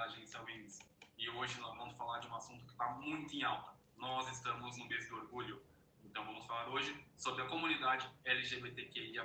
da 0.00 0.06
agência 0.06 0.40
Wings. 0.44 0.78
E 1.18 1.28
hoje 1.28 1.60
nós 1.60 1.76
vamos 1.76 1.94
falar 1.94 2.20
de 2.20 2.28
um 2.28 2.34
assunto 2.34 2.64
que 2.64 2.72
está 2.72 2.88
muito 2.88 3.36
em 3.36 3.42
alta. 3.42 3.76
Nós 3.98 4.26
estamos 4.32 4.78
no 4.78 4.86
mês 4.86 5.06
do 5.10 5.16
orgulho. 5.16 5.62
Então 6.02 6.24
vamos 6.24 6.46
falar 6.46 6.70
hoje 6.70 7.04
sobre 7.18 7.42
a 7.42 7.48
comunidade 7.48 8.10
LGBTQIA+. 8.24 9.22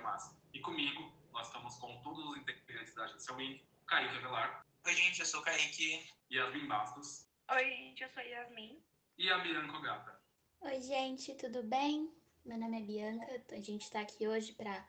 E 0.51 0.59
comigo, 0.59 1.13
nós 1.31 1.47
estamos 1.47 1.77
com 1.77 1.95
todos 2.01 2.25
os 2.25 2.37
integrantes 2.37 2.93
da 2.93 3.05
agência 3.05 3.33
Wing, 3.35 3.63
Kaique 3.87 4.17
Avelar. 4.17 4.65
Oi, 4.85 4.93
gente, 4.93 5.21
eu 5.21 5.25
sou 5.25 5.39
o 5.39 5.43
Kaique. 5.43 6.11
Yasmin 6.29 6.67
Bastos. 6.67 7.25
Oi, 7.51 7.69
gente, 7.69 8.03
eu 8.03 8.09
sou 8.09 8.23
Yasmin. 8.23 8.83
E 9.17 9.31
a 9.31 9.37
Bianca 9.37 9.79
Gata. 9.79 10.19
Oi, 10.59 10.81
gente, 10.81 11.35
tudo 11.35 11.63
bem? 11.63 12.13
Meu 12.43 12.57
nome 12.57 12.81
é 12.81 12.83
Bianca. 12.83 13.45
A 13.53 13.61
gente 13.61 13.83
está 13.83 14.01
aqui 14.01 14.27
hoje 14.27 14.51
para 14.51 14.85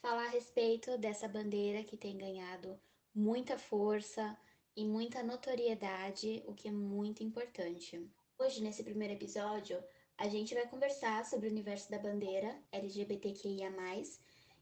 falar 0.00 0.26
a 0.26 0.30
respeito 0.30 0.96
dessa 0.96 1.26
bandeira 1.26 1.82
que 1.82 1.96
tem 1.96 2.16
ganhado 2.16 2.80
muita 3.12 3.58
força 3.58 4.38
e 4.76 4.84
muita 4.84 5.22
notoriedade, 5.22 6.44
o 6.46 6.52
que 6.52 6.68
é 6.68 6.70
muito 6.70 7.22
importante. 7.24 7.98
Hoje, 8.38 8.62
nesse 8.62 8.84
primeiro 8.84 9.14
episódio, 9.14 9.82
a 10.18 10.28
gente 10.28 10.54
vai 10.54 10.68
conversar 10.68 11.24
sobre 11.24 11.48
o 11.48 11.50
universo 11.50 11.90
da 11.90 11.98
bandeira 11.98 12.54
LGBTQIA+, 12.70 13.72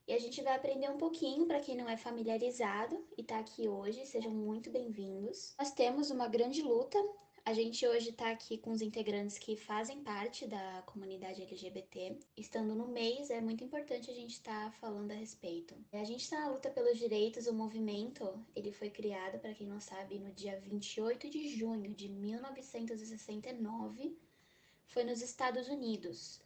e 0.06 0.12
a 0.12 0.18
gente 0.18 0.40
vai 0.42 0.54
aprender 0.54 0.88
um 0.88 0.98
pouquinho 0.98 1.46
para 1.46 1.60
quem 1.60 1.76
não 1.76 1.88
é 1.88 1.96
familiarizado 1.96 3.04
e 3.16 3.22
está 3.22 3.38
aqui 3.38 3.66
hoje, 3.66 4.06
sejam 4.06 4.30
muito 4.30 4.70
bem-vindos. 4.70 5.54
Nós 5.58 5.72
temos 5.72 6.10
uma 6.10 6.28
grande 6.28 6.62
luta 6.62 6.98
a 7.46 7.52
gente 7.52 7.86
hoje 7.86 8.08
está 8.08 8.30
aqui 8.30 8.56
com 8.56 8.72
os 8.72 8.80
integrantes 8.80 9.36
que 9.36 9.54
fazem 9.54 10.02
parte 10.02 10.46
da 10.46 10.82
comunidade 10.86 11.42
LGBT. 11.42 12.18
Estando 12.34 12.74
no 12.74 12.88
mês, 12.88 13.28
é 13.28 13.38
muito 13.38 13.62
importante 13.62 14.10
a 14.10 14.14
gente 14.14 14.32
estar 14.32 14.64
tá 14.64 14.70
falando 14.70 15.10
a 15.10 15.14
respeito. 15.14 15.74
A 15.92 16.04
gente 16.04 16.22
está 16.22 16.40
na 16.40 16.48
luta 16.48 16.70
pelos 16.70 16.98
direitos, 16.98 17.46
o 17.46 17.52
movimento, 17.52 18.42
ele 18.56 18.72
foi 18.72 18.88
criado, 18.88 19.38
para 19.38 19.52
quem 19.52 19.66
não 19.66 19.78
sabe, 19.78 20.18
no 20.18 20.32
dia 20.32 20.58
28 20.58 21.28
de 21.28 21.54
junho 21.54 21.94
de 21.94 22.08
1969, 22.08 24.16
foi 24.86 25.04
nos 25.04 25.20
Estados 25.20 25.68
Unidos, 25.68 26.40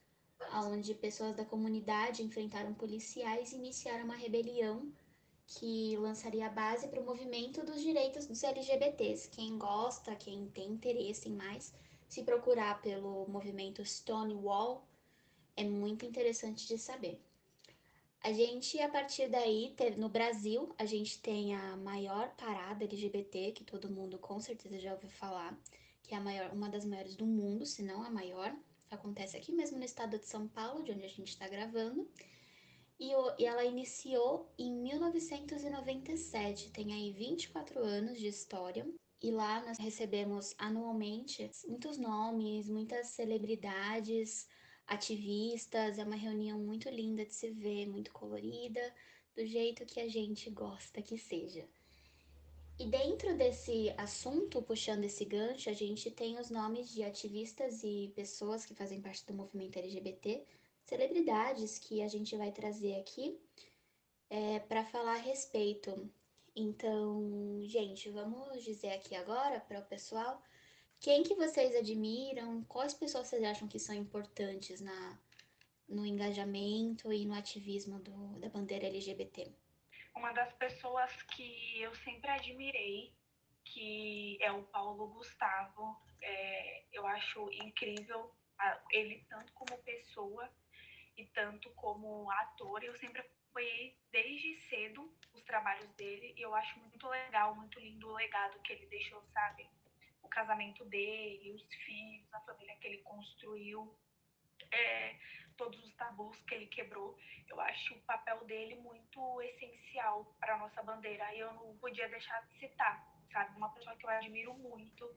onde 0.52 0.94
pessoas 0.94 1.36
da 1.36 1.44
comunidade 1.44 2.24
enfrentaram 2.24 2.74
policiais 2.74 3.52
e 3.52 3.56
iniciaram 3.56 4.04
uma 4.04 4.16
rebelião 4.16 4.92
que 5.48 5.96
lançaria 5.96 6.46
a 6.46 6.50
base 6.50 6.88
para 6.88 7.00
o 7.00 7.04
movimento 7.04 7.64
dos 7.64 7.80
direitos 7.80 8.26
dos 8.26 8.44
LGBTs. 8.44 9.30
Quem 9.30 9.56
gosta, 9.56 10.14
quem 10.14 10.46
tem 10.48 10.72
interesse 10.72 11.28
em 11.28 11.32
mais, 11.32 11.72
se 12.06 12.22
procurar 12.22 12.82
pelo 12.82 13.26
movimento 13.28 13.82
Stonewall, 13.84 14.86
é 15.56 15.64
muito 15.64 16.04
interessante 16.04 16.68
de 16.68 16.76
saber. 16.76 17.18
A 18.20 18.30
gente, 18.30 18.78
a 18.80 18.90
partir 18.90 19.28
daí, 19.28 19.74
no 19.96 20.10
Brasil, 20.10 20.74
a 20.76 20.84
gente 20.84 21.18
tem 21.22 21.54
a 21.54 21.76
maior 21.78 22.28
parada 22.36 22.84
LGBT, 22.84 23.52
que 23.52 23.64
todo 23.64 23.90
mundo 23.90 24.18
com 24.18 24.38
certeza 24.40 24.78
já 24.78 24.92
ouviu 24.92 25.08
falar, 25.08 25.58
que 26.02 26.14
é 26.14 26.20
maior, 26.20 26.52
uma 26.52 26.68
das 26.68 26.84
maiores 26.84 27.16
do 27.16 27.24
mundo, 27.24 27.64
se 27.64 27.82
não 27.82 28.02
a 28.02 28.10
maior. 28.10 28.54
Acontece 28.90 29.36
aqui 29.36 29.52
mesmo 29.52 29.78
no 29.78 29.84
estado 29.84 30.18
de 30.18 30.26
São 30.26 30.46
Paulo, 30.46 30.82
de 30.82 30.92
onde 30.92 31.04
a 31.04 31.08
gente 31.08 31.28
está 31.28 31.48
gravando 31.48 32.06
e, 32.98 33.12
e 33.38 33.46
ela 33.46 33.64
iniciou 33.64 34.52
em 34.58 34.72
1997, 34.72 36.70
tem 36.70 36.92
aí 36.92 37.12
24 37.12 37.78
anos 37.80 38.18
de 38.18 38.26
história. 38.26 38.86
E 39.20 39.30
lá 39.30 39.64
nós 39.64 39.78
recebemos 39.78 40.54
anualmente 40.58 41.50
muitos 41.66 41.98
nomes, 41.98 42.68
muitas 42.68 43.08
celebridades, 43.08 44.48
ativistas. 44.86 45.98
É 45.98 46.04
uma 46.04 46.16
reunião 46.16 46.58
muito 46.58 46.88
linda 46.88 47.24
de 47.24 47.34
se 47.34 47.50
ver, 47.50 47.86
muito 47.86 48.12
colorida, 48.12 48.80
do 49.34 49.46
jeito 49.46 49.86
que 49.86 50.00
a 50.00 50.08
gente 50.08 50.50
gosta 50.50 51.02
que 51.02 51.18
seja. 51.18 51.68
E 52.78 52.86
dentro 52.86 53.36
desse 53.36 53.92
assunto, 53.96 54.62
puxando 54.62 55.02
esse 55.02 55.24
gancho, 55.24 55.68
a 55.68 55.72
gente 55.72 56.12
tem 56.12 56.38
os 56.38 56.48
nomes 56.48 56.88
de 56.90 57.02
ativistas 57.02 57.82
e 57.82 58.12
pessoas 58.14 58.64
que 58.64 58.74
fazem 58.74 59.00
parte 59.00 59.26
do 59.26 59.34
movimento 59.34 59.78
LGBT 59.78 60.44
celebridades 60.88 61.78
que 61.78 62.02
a 62.02 62.08
gente 62.08 62.34
vai 62.34 62.50
trazer 62.50 62.98
aqui 62.98 63.38
é, 64.30 64.58
para 64.60 64.84
falar 64.86 65.16
a 65.16 65.24
respeito. 65.32 66.10
Então, 66.56 67.60
gente, 67.64 68.08
vamos 68.08 68.64
dizer 68.64 68.92
aqui 68.92 69.14
agora 69.14 69.60
para 69.60 69.80
o 69.80 69.84
pessoal 69.84 70.42
quem 70.98 71.22
que 71.22 71.34
vocês 71.34 71.76
admiram, 71.76 72.64
quais 72.64 72.94
pessoas 72.94 73.28
vocês 73.28 73.44
acham 73.44 73.68
que 73.68 73.78
são 73.78 73.94
importantes 73.94 74.80
na, 74.80 75.18
no 75.86 76.06
engajamento 76.06 77.12
e 77.12 77.26
no 77.26 77.34
ativismo 77.34 78.00
do, 78.00 78.38
da 78.40 78.48
bandeira 78.48 78.86
LGBT? 78.86 79.52
Uma 80.16 80.32
das 80.32 80.52
pessoas 80.54 81.12
que 81.34 81.82
eu 81.82 81.94
sempre 81.96 82.30
admirei, 82.30 83.12
que 83.62 84.38
é 84.40 84.50
o 84.50 84.62
Paulo 84.64 85.06
Gustavo, 85.08 85.96
é, 86.22 86.84
eu 86.94 87.06
acho 87.06 87.52
incrível 87.52 88.32
ele 88.90 89.24
tanto 89.28 89.52
como 89.52 89.78
pessoa 89.82 90.50
e 91.18 91.26
tanto 91.26 91.68
como 91.70 92.30
ator, 92.30 92.82
eu 92.84 92.94
sempre 92.96 93.20
acompanhei 93.20 93.98
desde 94.12 94.54
cedo 94.68 95.12
os 95.34 95.42
trabalhos 95.42 95.92
dele 95.94 96.32
e 96.36 96.42
eu 96.42 96.54
acho 96.54 96.78
muito 96.78 97.08
legal, 97.08 97.56
muito 97.56 97.80
lindo 97.80 98.08
o 98.08 98.14
legado 98.14 98.60
que 98.60 98.72
ele 98.72 98.86
deixou, 98.86 99.20
sabe? 99.32 99.68
O 100.22 100.28
casamento 100.28 100.84
dele, 100.84 101.52
os 101.52 101.74
filhos, 101.74 102.32
a 102.32 102.40
família 102.40 102.76
que 102.76 102.86
ele 102.86 102.98
construiu, 102.98 103.92
é, 104.70 105.18
todos 105.56 105.82
os 105.84 105.92
tabus 105.94 106.40
que 106.42 106.54
ele 106.54 106.66
quebrou. 106.66 107.18
Eu 107.48 107.60
acho 107.60 107.94
o 107.94 108.00
papel 108.02 108.44
dele 108.44 108.76
muito 108.76 109.42
essencial 109.42 110.24
para 110.38 110.54
a 110.54 110.58
nossa 110.58 110.82
bandeira 110.82 111.34
e 111.34 111.40
eu 111.40 111.52
não 111.54 111.76
podia 111.78 112.08
deixar 112.08 112.40
de 112.46 112.58
citar, 112.60 113.04
sabe? 113.32 113.56
Uma 113.56 113.72
pessoa 113.72 113.96
que 113.96 114.06
eu 114.06 114.10
admiro 114.10 114.54
muito 114.54 115.12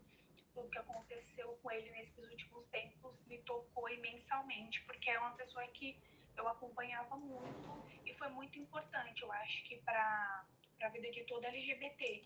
tudo 0.53 0.69
que 0.69 0.77
aconteceu 0.77 1.57
com 1.61 1.71
ele 1.71 1.89
nesses 1.91 2.17
últimos 2.29 2.65
tempos 2.67 3.13
me 3.27 3.37
tocou 3.39 3.89
imensamente, 3.89 4.81
porque 4.83 5.09
é 5.09 5.19
uma 5.19 5.31
pessoa 5.31 5.65
que 5.67 5.97
eu 6.37 6.47
acompanhava 6.47 7.15
muito 7.17 7.85
e 8.05 8.13
foi 8.15 8.29
muito 8.29 8.57
importante, 8.57 9.21
eu 9.21 9.31
acho 9.31 9.63
que 9.65 9.77
para 9.77 10.45
a 10.81 10.89
vida 10.89 11.11
de 11.11 11.23
toda 11.25 11.47
LGBT, 11.47 12.23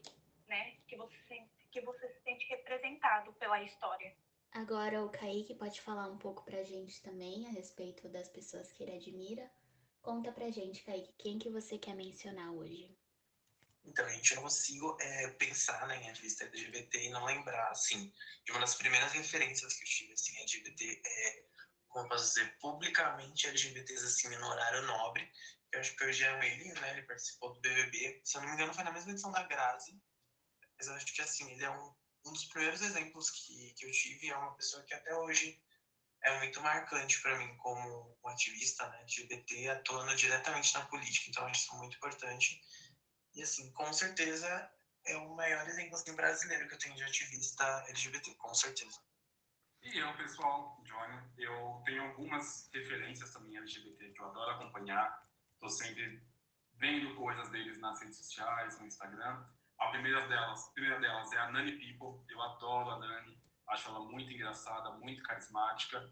né? 0.48 0.76
Que 0.88 0.96
você, 0.96 1.16
sente, 1.28 1.50
que 1.72 1.82
você 1.82 2.08
se 2.08 2.24
sente 2.24 2.48
representado 2.48 3.34
pela 3.34 3.62
história. 3.62 4.16
Agora 4.52 5.04
o 5.04 5.10
Kaique 5.10 5.54
pode 5.56 5.82
falar 5.82 6.08
um 6.08 6.18
pouco 6.18 6.44
pra 6.46 6.64
gente 6.64 7.02
também 7.02 7.46
a 7.46 7.50
respeito 7.50 8.08
das 8.08 8.30
pessoas 8.30 8.72
que 8.72 8.84
ele 8.84 8.96
admira. 8.96 9.52
Conta 10.02 10.32
pra 10.32 10.50
gente, 10.50 10.84
Kaique, 10.84 11.14
quem 11.18 11.38
que 11.38 11.50
você 11.50 11.78
quer 11.78 11.96
mencionar 11.96 12.54
hoje? 12.54 12.96
Então, 13.86 14.06
a 14.06 14.10
gente 14.10 14.34
não 14.36 14.42
consigo 14.42 14.98
é, 15.00 15.28
pensar 15.38 15.86
né, 15.88 15.98
em 15.98 16.10
ativista 16.10 16.44
LGBT 16.46 17.04
e 17.04 17.10
não 17.10 17.24
lembrar, 17.24 17.70
assim, 17.70 18.12
de 18.44 18.52
uma 18.52 18.62
das 18.62 18.76
primeiras 18.76 19.12
referências 19.12 19.74
que 19.74 19.84
eu 19.84 19.88
tive, 19.88 20.14
assim, 20.14 20.36
LGBT, 20.38 21.02
é, 21.06 21.44
como 21.88 22.10
posso 22.10 22.28
dizer, 22.28 22.58
publicamente 22.60 23.48
LGBTs, 23.48 24.06
assim, 24.06 24.30
no 24.30 24.48
horário 24.48 24.82
nobre, 24.82 25.30
que 25.70 25.78
eu 25.78 25.80
acho 25.80 25.96
que 25.96 26.04
hoje 26.04 26.24
é 26.24 26.34
o 26.34 26.44
ele, 26.44 26.74
né, 26.74 26.92
ele 26.92 27.04
participou 27.04 27.54
do 27.54 27.62
BBB, 27.62 28.20
se 28.24 28.38
eu 28.38 28.42
não 28.42 28.50
me 28.50 28.56
engano 28.56 28.74
foi 28.74 28.84
na 28.84 28.92
mesma 28.92 29.12
edição 29.12 29.32
da 29.32 29.44
Grazi, 29.44 29.98
mas 30.78 30.88
eu 30.88 30.94
acho 30.94 31.06
que, 31.06 31.22
assim, 31.22 31.50
ele 31.52 31.64
é 31.64 31.70
um, 31.70 31.96
um 32.26 32.34
dos 32.34 32.46
primeiros 32.46 32.82
exemplos 32.82 33.30
que, 33.30 33.74
que 33.78 33.86
eu 33.86 33.92
tive, 33.92 34.30
é 34.30 34.36
uma 34.36 34.56
pessoa 34.56 34.84
que 34.84 34.94
até 34.94 35.16
hoje 35.16 35.58
é 36.26 36.38
muito 36.40 36.60
marcante 36.60 37.22
para 37.22 37.38
mim 37.38 37.56
como 37.58 38.18
um 38.24 38.28
ativista 38.28 38.88
né, 38.90 39.00
LGBT, 39.02 39.70
atuando 39.70 40.16
diretamente 40.16 40.74
na 40.74 40.86
política, 40.88 41.30
então 41.30 41.46
acho 41.46 41.62
isso 41.62 41.76
muito 41.76 41.96
importante. 41.96 42.60
E, 43.36 43.44
assim, 43.44 43.72
com 43.74 43.92
certeza 43.92 44.72
é 45.06 45.18
o 45.18 45.36
maior 45.36 45.68
exemplo 45.68 45.96
assim, 45.96 46.16
brasileiro 46.16 46.68
que 46.68 46.74
eu 46.74 46.80
tenho 46.80 46.96
de 46.96 47.04
ativista 47.04 47.86
LGBT, 47.90 48.34
com 48.36 48.54
certeza. 48.54 49.00
E 49.84 50.00
eu, 50.00 50.12
pessoal, 50.18 50.82
Johnny, 50.84 51.22
eu 51.38 51.82
tenho 51.86 52.04
algumas 52.06 52.68
referências 52.74 53.32
também 53.32 53.56
LGBT 53.58 54.12
que 54.14 54.20
eu 54.20 54.26
adoro 54.26 54.52
acompanhar. 54.52 55.24
Estou 55.54 55.70
sempre 55.70 56.24
vendo 56.78 57.16
coisas 57.16 57.50
deles 57.50 57.78
nas 57.80 58.02
redes 58.02 58.18
sociais, 58.18 58.80
no 58.80 58.88
Instagram. 58.88 59.46
A 59.78 59.88
primeira 59.90 60.28
delas, 60.28 60.68
a 60.68 60.72
primeira 60.72 61.00
delas 61.00 61.32
é 61.34 61.38
a 61.38 61.52
Nani 61.52 61.74
People. 61.74 62.24
Eu 62.30 62.42
adoro 62.42 62.92
a 62.92 63.00
Nani. 63.00 63.38
Acho 63.68 63.90
ela 63.90 64.00
muito 64.00 64.32
engraçada, 64.32 64.92
muito 64.92 65.22
carismática. 65.22 66.10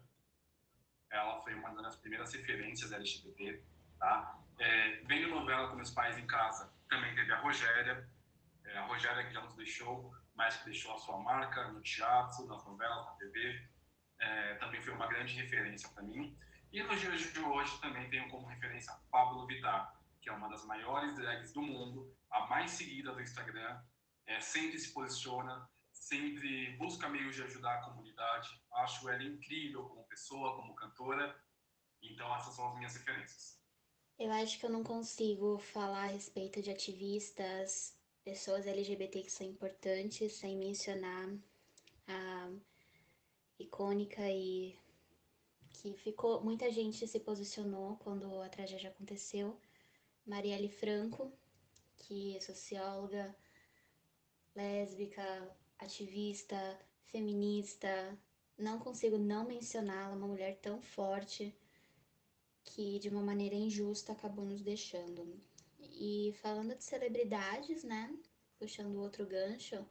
Ela 1.10 1.42
foi 1.42 1.54
uma 1.54 1.70
das 1.82 1.96
primeiras 1.96 2.32
referências 2.32 2.92
LGBT, 2.92 3.62
tá? 3.98 4.38
É, 4.58 5.02
vendo 5.06 5.30
novela 5.30 5.68
com 5.68 5.76
meus 5.76 5.90
pais 5.90 6.16
em 6.16 6.26
casa, 6.26 6.72
também 6.94 7.14
teve 7.16 7.32
a 7.32 7.40
Rogéria, 7.40 8.08
é, 8.64 8.78
a 8.78 8.86
Rogéria 8.86 9.26
que 9.26 9.32
já 9.32 9.40
nos 9.40 9.56
deixou, 9.56 10.14
mas 10.34 10.56
que 10.58 10.66
deixou 10.66 10.94
a 10.94 10.98
sua 10.98 11.18
marca 11.18 11.68
no 11.72 11.82
teatro, 11.82 12.46
nas 12.46 12.64
novelas, 12.64 13.04
na 13.06 13.12
TV. 13.12 13.68
É, 14.20 14.54
também 14.54 14.80
foi 14.80 14.92
uma 14.92 15.08
grande 15.08 15.34
referência 15.34 15.88
para 15.88 16.04
mim. 16.04 16.38
E 16.72 16.82
nos 16.84 17.00
dias 17.00 17.32
de 17.32 17.40
hoje 17.40 17.80
também 17.80 18.08
tenho 18.10 18.28
como 18.28 18.46
referência 18.46 18.94
Pablo 19.10 19.44
Vittar, 19.46 20.00
que 20.22 20.30
é 20.30 20.32
uma 20.32 20.48
das 20.48 20.64
maiores 20.66 21.16
drags 21.16 21.52
do 21.52 21.62
mundo, 21.62 22.16
a 22.30 22.46
mais 22.46 22.70
seguida 22.70 23.12
do 23.12 23.20
Instagram, 23.20 23.82
é, 24.26 24.40
sempre 24.40 24.78
se 24.78 24.92
posiciona, 24.94 25.68
sempre 25.92 26.76
busca 26.76 27.08
meios 27.08 27.34
de 27.34 27.42
ajudar 27.42 27.74
a 27.74 27.82
comunidade. 27.82 28.48
Acho 28.72 29.08
ela 29.08 29.22
incrível 29.22 29.84
como 29.88 30.06
pessoa, 30.06 30.56
como 30.56 30.74
cantora. 30.76 31.36
Então 32.00 32.34
essas 32.36 32.54
são 32.54 32.68
as 32.68 32.76
minhas 32.76 32.96
referências. 32.96 33.63
Eu 34.16 34.30
acho 34.30 34.60
que 34.60 34.66
eu 34.66 34.70
não 34.70 34.84
consigo 34.84 35.58
falar 35.58 36.04
a 36.04 36.12
respeito 36.12 36.62
de 36.62 36.70
ativistas 36.70 37.96
pessoas 38.22 38.66
LGBT 38.66 39.22
que 39.22 39.30
são 39.30 39.46
importantes, 39.46 40.32
sem 40.34 40.56
mencionar 40.56 41.28
a 42.06 42.50
icônica 43.58 44.22
e 44.30 44.78
que 45.70 45.94
ficou. 45.94 46.42
Muita 46.42 46.70
gente 46.70 47.08
se 47.08 47.18
posicionou 47.18 47.96
quando 47.96 48.40
a 48.40 48.48
tragédia 48.48 48.90
aconteceu. 48.90 49.58
Marielle 50.24 50.68
Franco, 50.68 51.32
que 51.96 52.36
é 52.36 52.40
socióloga, 52.40 53.36
lésbica, 54.54 55.50
ativista, 55.78 56.78
feminista. 57.06 58.16
Não 58.56 58.78
consigo 58.78 59.18
não 59.18 59.44
mencioná-la, 59.44 60.14
uma 60.14 60.28
mulher 60.28 60.56
tão 60.60 60.80
forte 60.80 61.52
que 62.74 62.98
de 62.98 63.08
uma 63.08 63.22
maneira 63.22 63.54
injusta 63.54 64.12
acabou 64.12 64.44
nos 64.44 64.60
deixando. 64.60 65.40
E 65.78 66.34
falando 66.42 66.74
de 66.74 66.82
celebridades, 66.82 67.84
né? 67.84 68.12
Puxando 68.58 69.00
outro 69.00 69.24
gancho, 69.24 69.86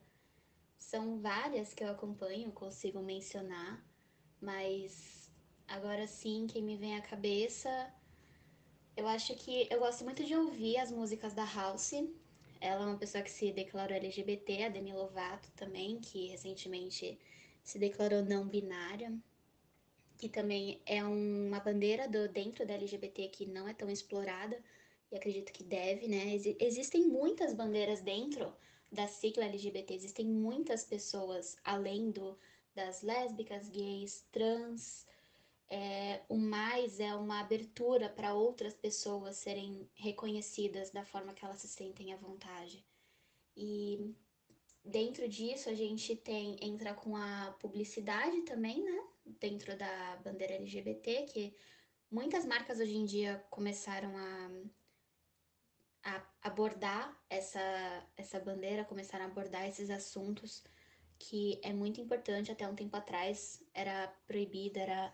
são 0.78 1.18
várias 1.18 1.74
que 1.74 1.82
eu 1.82 1.88
acompanho, 1.90 2.52
consigo 2.52 3.02
mencionar, 3.02 3.82
mas 4.42 5.32
agora 5.66 6.06
sim, 6.06 6.46
quem 6.46 6.62
me 6.62 6.76
vem 6.76 6.98
à 6.98 7.02
cabeça, 7.02 7.70
eu 8.98 9.08
acho 9.08 9.34
que 9.36 9.66
eu 9.72 9.80
gosto 9.80 10.04
muito 10.04 10.22
de 10.26 10.36
ouvir 10.36 10.78
as 10.78 10.92
músicas 10.92 11.34
da 11.34 11.46
House. 11.46 11.94
Ela 12.60 12.84
é 12.84 12.88
uma 12.88 12.98
pessoa 12.98 13.24
que 13.24 13.32
se 13.32 13.54
declarou 13.54 13.96
LGBT, 13.96 14.66
a 14.66 14.70
Demi 14.70 14.92
Lovato 14.92 15.50
também, 15.56 16.02
que 16.02 16.28
recentemente 16.28 17.18
se 17.64 17.80
declarou 17.80 18.24
não 18.24 18.46
binária, 18.46 19.18
que 20.24 20.30
também 20.30 20.82
é 20.86 21.04
uma 21.04 21.60
bandeira 21.60 22.08
do, 22.08 22.30
dentro 22.30 22.66
da 22.66 22.76
LGBT 22.76 23.28
que 23.28 23.46
não 23.46 23.68
é 23.68 23.74
tão 23.74 23.90
explorada 23.90 24.58
e 25.12 25.18
acredito 25.18 25.52
que 25.52 25.66
deve, 25.66 26.08
né? 26.08 26.34
Ex 26.34 26.46
existem 26.62 27.06
muitas 27.10 27.54
bandeiras 27.54 28.00
dentro 28.00 28.56
da 28.90 29.06
sigla 29.06 29.44
LGBT, 29.44 29.94
existem 29.94 30.26
muitas 30.26 30.86
pessoas 30.86 31.58
além 31.62 32.10
do, 32.10 32.40
das 32.74 33.02
lésbicas, 33.02 33.68
gays, 33.68 34.26
trans. 34.32 35.06
É, 35.70 36.22
o 36.30 36.38
mais 36.38 37.02
é 37.02 37.14
uma 37.14 37.42
abertura 37.42 38.08
para 38.08 38.34
outras 38.34 38.74
pessoas 38.74 39.36
serem 39.36 39.90
reconhecidas 39.94 40.90
da 40.90 41.04
forma 41.04 41.34
que 41.34 41.44
elas 41.44 41.60
se 41.60 41.68
sentem 41.68 42.14
à 42.14 42.16
vontade. 42.16 42.86
E 43.58 44.16
dentro 44.86 45.28
disso 45.28 45.68
a 45.68 45.74
gente 45.74 46.16
tem 46.16 46.58
entra 46.62 46.94
com 46.94 47.14
a 47.18 47.54
publicidade 47.60 48.44
também, 48.44 48.82
né? 48.82 49.13
Dentro 49.26 49.78
da 49.78 50.18
bandeira 50.18 50.54
LGBT, 50.56 51.24
que 51.24 51.56
muitas 52.12 52.46
marcas 52.46 52.80
hoje 52.80 52.96
em 52.96 53.06
dia 53.06 53.44
começaram 53.50 54.16
a 54.18 54.50
a 56.04 56.22
abordar 56.42 57.18
essa, 57.30 57.60
essa 58.18 58.40
bandeira, 58.40 58.84
começaram 58.84 59.26
a 59.26 59.28
abordar 59.30 59.68
esses 59.68 59.90
assuntos 59.90 60.64
que 61.18 61.60
é 61.64 61.72
muito 61.72 62.02
importante. 62.02 62.52
Até 62.52 62.68
um 62.68 62.76
tempo 62.76 62.96
atrás 62.98 63.64
era 63.74 64.08
proibido, 64.28 64.80
era 64.80 65.14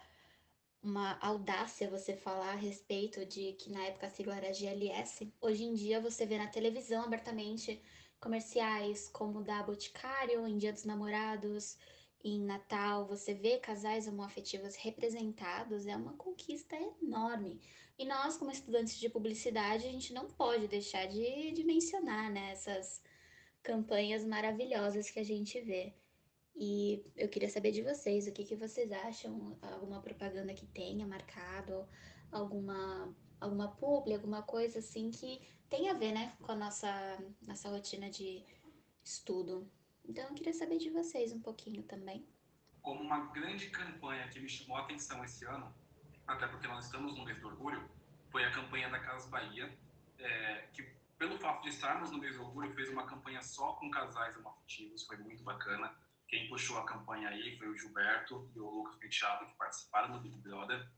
uma 0.81 1.19
audácia 1.19 1.89
você 1.89 2.15
falar 2.15 2.53
a 2.53 2.55
respeito 2.55 3.25
de 3.25 3.53
que 3.53 3.69
na 3.69 3.83
época 3.85 4.07
a 4.07 4.09
sigla 4.09 4.35
era 4.35 4.53
GLS. 4.53 5.31
Hoje 5.39 5.63
em 5.63 5.73
dia 5.73 6.01
você 6.01 6.25
vê 6.25 6.37
na 6.37 6.47
televisão 6.47 7.03
abertamente 7.03 7.81
comerciais 8.19 9.09
como 9.09 9.43
da 9.43 9.61
Boticário, 9.61 10.47
em 10.47 10.57
Dia 10.57 10.73
dos 10.73 10.85
Namorados, 10.85 11.77
em 12.23 12.41
Natal, 12.41 13.07
você 13.07 13.33
vê 13.33 13.57
casais 13.57 14.07
homoafetivos 14.07 14.75
representados, 14.75 15.85
é 15.85 15.95
uma 15.95 16.13
conquista 16.13 16.75
enorme. 17.01 17.59
E 17.97 18.05
nós, 18.05 18.37
como 18.37 18.51
estudantes 18.51 18.97
de 18.99 19.09
publicidade, 19.09 19.87
a 19.87 19.91
gente 19.91 20.13
não 20.13 20.29
pode 20.29 20.67
deixar 20.67 21.05
de, 21.05 21.51
de 21.51 21.63
mencionar 21.63 22.31
né, 22.31 22.51
essas 22.51 23.01
campanhas 23.61 24.25
maravilhosas 24.25 25.09
que 25.09 25.19
a 25.19 25.23
gente 25.23 25.59
vê. 25.61 25.93
E 26.55 27.05
eu 27.15 27.29
queria 27.29 27.49
saber 27.49 27.71
de 27.71 27.81
vocês, 27.81 28.27
o 28.27 28.33
que, 28.33 28.43
que 28.43 28.55
vocês 28.55 28.91
acham? 28.91 29.57
Alguma 29.61 30.01
propaganda 30.01 30.53
que 30.53 30.65
tenha 30.65 31.07
marcado, 31.07 31.87
alguma, 32.31 33.15
alguma 33.39 33.69
publi, 33.75 34.13
alguma 34.13 34.43
coisa 34.43 34.79
assim 34.79 35.09
que 35.09 35.41
tem 35.69 35.89
a 35.89 35.93
ver 35.93 36.11
né, 36.11 36.33
com 36.41 36.51
a 36.51 36.55
nossa, 36.55 36.89
nossa 37.47 37.69
rotina 37.69 38.09
de 38.09 38.43
estudo. 39.03 39.69
Então 40.09 40.23
eu 40.23 40.33
queria 40.33 40.53
saber 40.53 40.79
de 40.79 40.89
vocês 40.89 41.31
um 41.31 41.39
pouquinho 41.39 41.83
também. 41.83 42.27
Como 42.81 42.99
uma 42.99 43.27
grande 43.27 43.69
campanha 43.69 44.27
que 44.29 44.39
me 44.39 44.49
chamou 44.49 44.77
a 44.77 44.81
atenção 44.81 45.23
esse 45.23 45.45
ano, 45.45 45.71
até 46.25 46.47
porque 46.47 46.67
nós 46.67 46.85
estamos 46.85 47.15
no 47.15 47.23
mês 47.23 47.39
do 47.39 47.47
orgulho, 47.47 47.87
foi 48.31 48.43
a 48.43 48.51
campanha 48.51 48.89
da 48.89 48.99
Casa 48.99 49.29
Bahia, 49.29 49.71
é, 50.17 50.67
que 50.73 50.81
pelo 51.19 51.37
fato 51.37 51.61
de 51.61 51.69
estarmos 51.69 52.09
no 52.09 52.17
mês 52.17 52.35
do 52.35 52.43
orgulho, 52.43 52.73
fez 52.73 52.89
uma 52.89 53.05
campanha 53.05 53.43
só 53.43 53.73
com 53.73 53.91
casais 53.91 54.35
homoafetivos, 54.35 55.05
foi 55.05 55.17
muito 55.17 55.43
bacana. 55.43 55.95
Quem 56.27 56.49
puxou 56.49 56.79
a 56.79 56.85
campanha 56.85 57.29
aí 57.29 57.55
foi 57.57 57.67
o 57.67 57.77
Gilberto 57.77 58.49
e 58.55 58.59
o 58.59 58.67
Lucas 58.67 58.95
Penteado, 58.95 59.45
que 59.45 59.53
participaram 59.57 60.13
do 60.13 60.21
Big 60.21 60.37
Brother. 60.39 60.89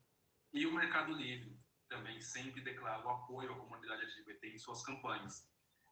E 0.54 0.66
o 0.66 0.74
Mercado 0.74 1.12
Livre 1.12 1.54
também 1.90 2.22
sempre 2.22 2.62
declara 2.62 3.06
o 3.06 3.10
apoio 3.10 3.52
à 3.52 3.58
comunidade 3.58 4.04
LGBT 4.04 4.54
em 4.54 4.58
suas 4.58 4.86
campanhas. 4.86 5.50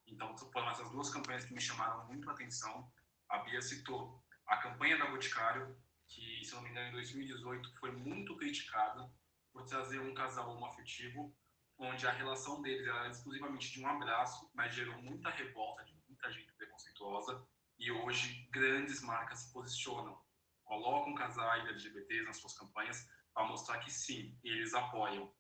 Então, 0.07 0.38
foram 0.38 0.69
essas 0.69 0.89
duas 0.92 1.10
campanhas 1.10 1.44
que 1.44 1.54
me 1.54 1.60
chamaram 1.60 2.06
muito 2.07 2.30
a 2.30 2.33
atenção. 2.33 2.89
A 3.29 3.37
Bia 3.39 3.61
citou 3.61 4.23
a 4.47 4.57
campanha 4.57 4.97
da 4.97 5.05
Boticário, 5.05 5.77
que, 6.07 6.43
se 6.43 6.55
não 6.55 6.63
me 6.63 6.69
engano, 6.69 6.89
em 6.89 6.93
2018 6.93 7.79
foi 7.79 7.91
muito 7.91 8.35
criticada 8.37 9.07
por 9.53 9.63
trazer 9.65 9.99
um 9.99 10.15
casal 10.15 10.49
homoafetivo, 10.49 11.31
onde 11.77 12.07
a 12.07 12.11
relação 12.11 12.59
deles 12.63 12.87
era 12.87 13.07
exclusivamente 13.07 13.71
de 13.71 13.81
um 13.81 13.87
abraço, 13.87 14.49
mas 14.55 14.73
gerou 14.73 14.99
muita 15.03 15.29
revolta 15.29 15.85
de 15.85 15.93
muita 16.07 16.31
gente 16.31 16.51
preconceituosa. 16.53 17.47
E 17.77 17.91
hoje 17.91 18.47
grandes 18.51 18.99
marcas 19.01 19.41
se 19.41 19.53
posicionam, 19.53 20.19
colocam 20.63 21.13
casais 21.13 21.65
LGBTs 21.67 22.25
nas 22.25 22.37
suas 22.37 22.57
campanhas 22.57 23.07
para 23.31 23.45
mostrar 23.45 23.77
que 23.79 23.91
sim, 23.91 24.37
eles 24.43 24.73
apoiam. 24.73 25.31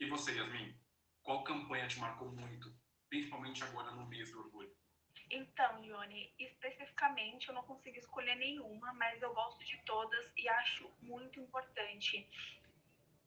E 0.00 0.08
você, 0.08 0.34
Yasmin, 0.34 0.74
qual 1.22 1.44
campanha 1.44 1.86
te 1.86 2.00
marcou 2.00 2.32
muito, 2.32 2.74
principalmente 3.10 3.62
agora 3.62 3.90
no 3.90 4.06
mês 4.06 4.32
do 4.32 4.40
orgulho? 4.40 4.77
Então, 5.30 5.82
Johnny, 5.82 6.32
especificamente 6.38 7.48
eu 7.48 7.54
não 7.54 7.62
consigo 7.62 7.98
escolher 7.98 8.34
nenhuma, 8.36 8.92
mas 8.94 9.20
eu 9.20 9.32
gosto 9.34 9.62
de 9.64 9.76
todas 9.84 10.32
e 10.36 10.48
acho 10.48 10.90
muito 11.02 11.38
importante 11.38 12.26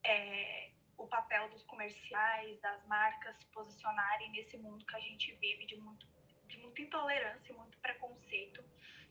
é, 0.03 0.71
o 0.97 1.07
papel 1.07 1.49
dos 1.49 1.63
comerciais, 1.63 2.59
das 2.59 2.83
marcas 2.87 3.35
se 3.37 3.45
posicionarem 3.47 4.31
nesse 4.31 4.57
mundo 4.57 4.85
que 4.85 4.95
a 4.95 4.99
gente 4.99 5.31
vive 5.35 5.65
de, 5.65 5.75
muito, 5.77 6.07
de 6.47 6.57
muita 6.57 6.81
intolerância 6.81 7.51
e 7.51 7.55
muito 7.55 7.77
preconceito. 7.77 8.63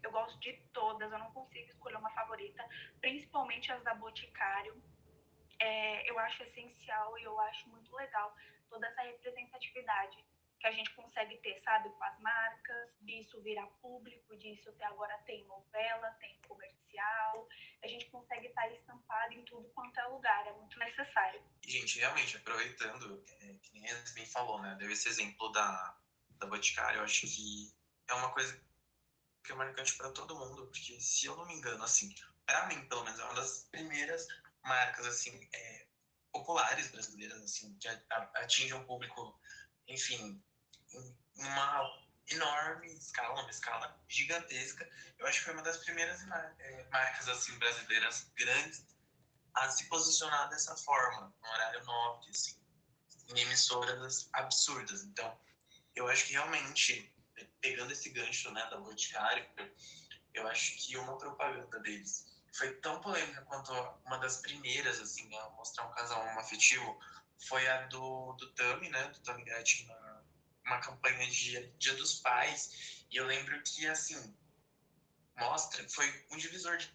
Eu 0.02 0.10
gosto 0.10 0.38
de 0.40 0.54
todas, 0.72 1.12
eu 1.12 1.18
não 1.18 1.30
consigo 1.32 1.70
escolher 1.70 1.96
uma 1.96 2.10
favorita, 2.10 2.66
principalmente 3.00 3.70
as 3.70 3.82
da 3.84 3.94
Boticário. 3.94 4.82
É, 5.60 6.10
eu 6.10 6.18
acho 6.18 6.42
essencial 6.42 7.16
e 7.18 7.22
eu 7.22 7.38
acho 7.38 7.68
muito 7.68 7.94
legal 7.94 8.34
toda 8.68 8.86
essa 8.86 9.02
representatividade 9.02 10.24
que 10.60 10.66
a 10.66 10.72
gente 10.72 10.90
consegue 10.94 11.38
ter, 11.38 11.60
sabe, 11.64 11.88
com 11.88 12.04
as 12.04 12.18
marcas, 12.20 12.90
disso 13.00 13.40
virar 13.42 13.66
público, 13.80 14.36
disso 14.36 14.68
até 14.68 14.84
agora 14.84 15.16
tem 15.24 15.44
novela, 15.46 16.10
tem 16.20 16.38
comercial, 16.46 17.48
a 17.82 17.88
gente 17.88 18.04
consegue 18.10 18.46
estar 18.46 18.70
estampado 18.70 19.32
em 19.32 19.44
tudo 19.46 19.68
quanto 19.70 19.98
é 19.98 20.06
lugar, 20.08 20.46
é 20.46 20.52
muito 20.52 20.78
necessário. 20.78 21.42
Gente, 21.66 21.98
realmente, 21.98 22.36
aproveitando, 22.36 23.24
é, 23.40 23.54
que 23.54 23.72
nem 23.72 23.90
a 23.90 23.94
Yasmin 23.94 24.26
falou, 24.26 24.60
né, 24.60 24.76
deu 24.78 24.90
esse 24.90 25.08
exemplo 25.08 25.50
da, 25.50 25.98
da 26.38 26.46
Boticário, 26.46 26.98
eu 26.98 27.04
acho 27.04 27.26
que 27.26 27.74
é 28.08 28.14
uma 28.14 28.30
coisa 28.32 28.60
que 29.42 29.52
é 29.52 29.54
marcante 29.54 29.96
para 29.96 30.12
todo 30.12 30.38
mundo, 30.38 30.66
porque 30.66 31.00
se 31.00 31.24
eu 31.24 31.36
não 31.36 31.46
me 31.46 31.54
engano, 31.54 31.82
assim, 31.82 32.14
para 32.44 32.66
mim, 32.66 32.86
pelo 32.86 33.04
menos, 33.04 33.18
é 33.18 33.24
uma 33.24 33.34
das 33.34 33.64
primeiras 33.70 34.26
marcas, 34.62 35.06
assim, 35.06 35.48
é, 35.54 35.86
populares 36.30 36.90
brasileiras, 36.90 37.42
assim, 37.42 37.74
que 37.78 37.88
atingem 38.34 38.74
um 38.74 38.84
público, 38.84 39.40
enfim, 39.88 40.42
uma 41.36 42.00
enorme 42.30 42.92
escala, 42.94 43.40
uma 43.40 43.50
escala 43.50 44.00
gigantesca. 44.08 44.88
Eu 45.18 45.26
acho 45.26 45.38
que 45.38 45.44
foi 45.44 45.54
uma 45.54 45.62
das 45.62 45.78
primeiras 45.78 46.20
é, 46.58 46.84
marcas 46.90 47.28
assim 47.28 47.58
brasileiras 47.58 48.30
grandes 48.36 48.84
a 49.54 49.68
se 49.68 49.84
posicionar 49.88 50.48
dessa 50.48 50.76
forma, 50.76 51.34
no 51.42 51.48
horário 51.48 51.84
nobre, 51.84 52.30
assim, 52.30 52.56
em 53.28 53.40
emissoras 53.40 54.28
absurdas. 54.32 55.02
Então, 55.02 55.36
eu 55.94 56.08
acho 56.08 56.24
que 56.26 56.32
realmente, 56.32 57.12
pegando 57.60 57.92
esse 57.92 58.10
gancho 58.10 58.50
né, 58.52 58.64
da 58.70 58.76
Boticário, 58.76 59.44
eu 60.34 60.46
acho 60.46 60.76
que 60.76 60.96
uma 60.96 61.18
propaganda 61.18 61.80
deles 61.80 62.30
foi 62.52 62.74
tão 62.76 63.00
polêmica 63.00 63.42
quanto 63.42 63.72
uma 64.04 64.18
das 64.18 64.38
primeiras 64.38 65.00
assim, 65.00 65.34
a 65.36 65.50
mostrar 65.50 65.86
um 65.86 65.92
casal 65.92 66.22
afetivo 66.38 66.98
foi 67.48 67.66
a 67.68 67.86
do, 67.86 68.32
do 68.34 68.52
Tami, 68.52 68.88
né, 68.90 69.08
do 69.08 69.20
Tami 69.20 69.44
Gretchen 69.44 69.86
na 69.86 70.09
uma 70.70 70.80
campanha 70.80 71.28
de 71.28 71.66
Dia 71.78 71.94
dos 71.94 72.20
Pais, 72.20 73.04
e 73.10 73.16
eu 73.16 73.26
lembro 73.26 73.60
que, 73.64 73.86
assim, 73.86 74.36
mostra, 75.36 75.86
foi 75.88 76.26
um 76.30 76.36
divisor 76.36 76.76
de 76.76 76.88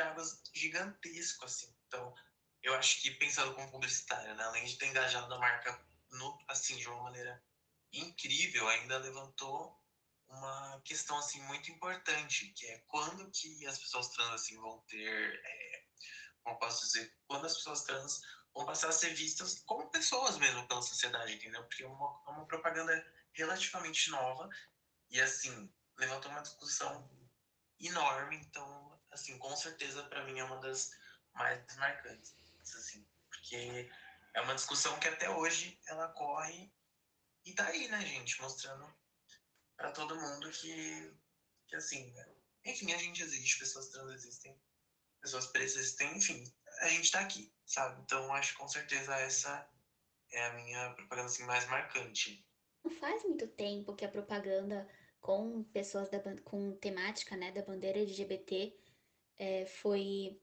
águas 0.00 0.40
gigantesco, 0.54 1.44
assim. 1.44 1.72
Então, 1.86 2.14
eu 2.62 2.74
acho 2.74 3.00
que 3.00 3.10
pensando 3.12 3.54
como 3.54 3.70
publicitária, 3.70 4.34
né, 4.34 4.44
além 4.44 4.64
de 4.64 4.76
ter 4.78 4.86
engajado 4.86 5.32
a 5.32 5.38
marca 5.38 5.78
no, 6.10 6.38
assim, 6.48 6.76
de 6.76 6.88
uma 6.88 7.02
maneira 7.02 7.42
incrível, 7.92 8.68
ainda 8.68 8.98
levantou 8.98 9.76
uma 10.28 10.80
questão 10.84 11.16
assim 11.18 11.40
muito 11.42 11.70
importante, 11.70 12.52
que 12.52 12.66
é 12.66 12.78
quando 12.86 13.30
que 13.30 13.66
as 13.66 13.78
pessoas 13.78 14.08
trans 14.08 14.32
assim 14.32 14.56
vão 14.58 14.78
ter, 14.86 15.40
é, 15.42 15.82
como 16.42 16.58
posso 16.58 16.84
dizer, 16.84 17.10
quando 17.26 17.46
as 17.46 17.54
pessoas 17.54 17.82
trans 17.82 18.20
vão 18.54 18.66
passar 18.66 18.88
a 18.88 18.92
ser 18.92 19.14
vistas 19.14 19.62
como 19.64 19.90
pessoas 19.90 20.36
mesmo 20.36 20.66
pela 20.66 20.82
sociedade, 20.82 21.34
entendeu? 21.34 21.62
Porque 21.64 21.82
é 21.82 21.86
uma, 21.86 22.20
é 22.26 22.30
uma 22.30 22.46
propaganda 22.46 22.92
relativamente 23.34 24.10
nova 24.10 24.48
e 25.10 25.20
assim 25.20 25.72
levantou 25.96 26.30
uma 26.30 26.42
discussão 26.42 27.08
enorme, 27.80 28.36
então 28.36 29.00
assim 29.10 29.38
com 29.38 29.54
certeza 29.56 30.02
para 30.04 30.24
mim 30.24 30.38
é 30.38 30.44
uma 30.44 30.60
das 30.60 30.90
mais 31.32 31.64
marcantes, 31.76 32.34
assim, 32.74 33.06
porque 33.28 33.88
é 34.34 34.40
uma 34.40 34.54
discussão 34.54 34.98
que 34.98 35.08
até 35.08 35.30
hoje 35.30 35.78
ela 35.86 36.08
corre 36.08 36.72
e 37.44 37.54
tá 37.54 37.66
aí, 37.66 37.88
né, 37.88 38.00
gente, 38.04 38.40
mostrando 38.40 38.92
para 39.76 39.92
todo 39.92 40.18
mundo 40.18 40.50
que, 40.50 41.16
que 41.68 41.76
assim, 41.76 42.12
né? 42.12 42.34
enfim, 42.64 42.92
a 42.92 42.98
gente 42.98 43.22
existe, 43.22 43.58
pessoas 43.58 43.88
trans 43.88 44.12
existem, 44.12 44.60
pessoas 45.20 45.46
pretas 45.46 45.76
existem, 45.76 46.16
enfim, 46.16 46.44
a 46.80 46.88
gente 46.88 47.10
tá 47.10 47.20
aqui, 47.20 47.52
sabe? 47.66 48.00
Então 48.02 48.32
acho 48.34 48.52
que 48.52 48.58
com 48.58 48.68
certeza 48.68 49.14
essa 49.16 49.68
é 50.30 50.46
a 50.46 50.52
minha 50.54 50.90
propaganda 50.94 51.28
assim, 51.28 51.44
mais 51.44 51.66
marcante. 51.66 52.44
Não 52.88 52.94
faz 52.94 53.22
muito 53.22 53.46
tempo 53.46 53.94
que 53.94 54.02
a 54.02 54.08
propaganda 54.08 54.88
com 55.20 55.62
pessoas 55.64 56.08
da, 56.08 56.18
com 56.42 56.72
temática 56.72 57.36
né, 57.36 57.52
da 57.52 57.60
bandeira 57.60 57.98
LGBT 57.98 58.74
é, 59.36 59.66
foi 59.66 60.40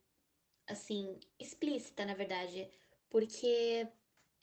assim 0.68 1.20
explícita, 1.40 2.06
na 2.06 2.14
verdade, 2.14 2.70
porque 3.10 3.88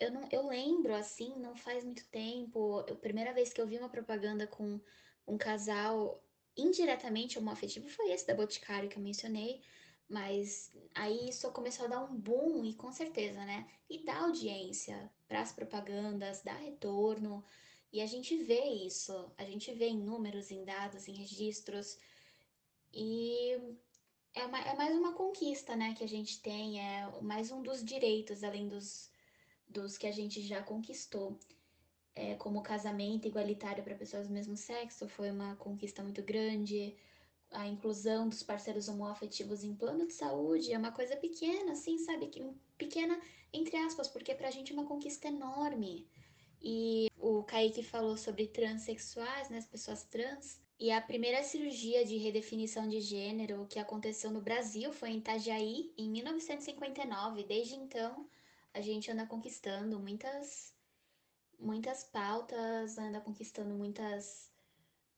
eu 0.01 0.11
não 0.11 0.29
eu 0.33 0.49
lembro 0.49 0.93
assim, 0.93 1.33
não 1.39 1.55
faz 1.55 1.85
muito 1.85 2.05
tempo, 2.09 2.81
a 2.81 2.95
primeira 2.97 3.33
vez 3.33 3.53
que 3.53 3.61
eu 3.61 3.69
vi 3.69 3.79
uma 3.79 3.89
propaganda 3.89 4.49
com 4.49 4.81
um 5.25 5.39
casal 5.39 6.21
indiretamente 6.57 7.39
homoafetivo 7.39 7.89
foi 7.89 8.11
esse 8.11 8.27
da 8.27 8.35
Boticário 8.35 8.89
que 8.89 8.99
eu 8.99 9.03
mencionei, 9.03 9.63
mas 10.09 10.73
aí 10.93 11.29
isso 11.29 11.49
começou 11.53 11.87
a 11.87 11.89
dar 11.89 12.01
um 12.03 12.17
boom 12.17 12.65
e 12.65 12.75
com 12.75 12.91
certeza, 12.91 13.45
né? 13.45 13.65
E 13.89 14.05
dá 14.05 14.23
audiência 14.23 15.09
para 15.29 15.41
as 15.41 15.53
propagandas, 15.53 16.43
dá 16.43 16.55
retorno. 16.55 17.45
E 17.93 18.01
a 18.01 18.07
gente 18.07 18.37
vê 18.43 18.65
isso, 18.87 19.33
a 19.37 19.45
gente 19.45 19.73
vê 19.73 19.89
em 19.89 20.03
números, 20.03 20.51
em 20.51 20.65
dados, 20.65 21.07
em 21.09 21.15
registros. 21.15 21.99
E 22.93 23.53
é, 24.35 24.47
uma, 24.47 24.59
é 24.61 24.75
mais 24.75 24.97
uma 24.97 25.13
conquista, 25.13 25.77
né, 25.77 25.95
que 25.95 26.03
a 26.03 26.09
gente 26.09 26.41
tem, 26.41 26.81
é 26.81 27.21
mais 27.21 27.51
um 27.51 27.63
dos 27.63 27.85
direitos, 27.85 28.43
além 28.43 28.67
dos, 28.69 29.11
dos 29.69 29.99
que 29.99 30.07
a 30.07 30.13
gente 30.13 30.41
já 30.43 30.63
conquistou. 30.63 31.39
É, 32.15 32.35
como 32.35 32.63
casamento 32.63 33.27
igualitário 33.27 33.83
para 33.83 33.95
pessoas 33.95 34.29
do 34.29 34.35
mesmo 34.35 34.55
sexo 34.55 35.09
foi 35.09 35.31
uma 35.31 35.57
conquista 35.57 36.03
muito 36.03 36.23
grande 36.23 36.95
a 37.53 37.67
inclusão 37.67 38.29
dos 38.29 38.43
parceiros 38.43 38.89
homoafetivos 38.89 39.63
em 39.63 39.75
plano 39.75 40.07
de 40.07 40.13
saúde 40.13 40.73
é 40.73 40.79
uma 40.79 40.93
coisa 40.93 41.17
pequena, 41.17 41.73
assim, 41.73 41.99
sabe? 41.99 42.31
Pequena, 42.79 43.21
entre 43.53 43.77
aspas, 43.77 44.09
porque 44.09 44.35
pra 44.35 44.51
gente 44.51 44.73
é 44.73 44.75
uma 44.75 44.87
conquista 44.87 45.29
enorme. 45.29 46.09
E 46.63 47.09
o 47.19 47.43
Kaique 47.43 47.83
falou 47.83 48.17
sobre 48.17 48.47
transexuais, 48.47 49.51
né, 49.51 49.59
as 49.59 49.67
pessoas 49.67 50.05
trans. 50.05 50.61
E 50.79 50.91
a 50.91 51.01
primeira 51.01 51.43
cirurgia 51.43 52.05
de 52.05 52.17
redefinição 52.17 52.89
de 52.89 53.01
gênero 53.01 53.67
que 53.69 53.79
aconteceu 53.79 54.31
no 54.31 54.41
Brasil 54.41 54.93
foi 54.93 55.11
em 55.11 55.19
Itajaí, 55.19 55.93
em 55.97 56.09
1959. 56.11 57.45
Desde 57.45 57.75
então, 57.75 58.29
a 58.73 58.81
gente 58.81 59.11
anda 59.11 59.27
conquistando 59.27 59.99
muitas 59.99 60.75
muitas 61.59 62.03
pautas, 62.03 62.99
anda 62.99 63.21
conquistando 63.21 63.73
muitas 63.75 64.51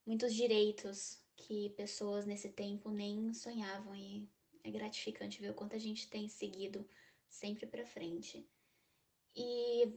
muitos 0.04 0.34
direitos 0.34 1.18
que 1.36 1.70
pessoas 1.70 2.26
nesse 2.26 2.50
tempo 2.50 2.90
nem 2.90 3.32
sonhavam 3.32 3.94
e 3.94 4.28
é 4.62 4.70
gratificante 4.70 5.40
ver 5.40 5.50
o 5.50 5.54
quanto 5.54 5.74
a 5.74 5.78
gente 5.78 6.08
tem 6.08 6.28
seguido 6.28 6.86
sempre 7.28 7.66
para 7.66 7.86
frente. 7.86 8.46
E 9.34 9.88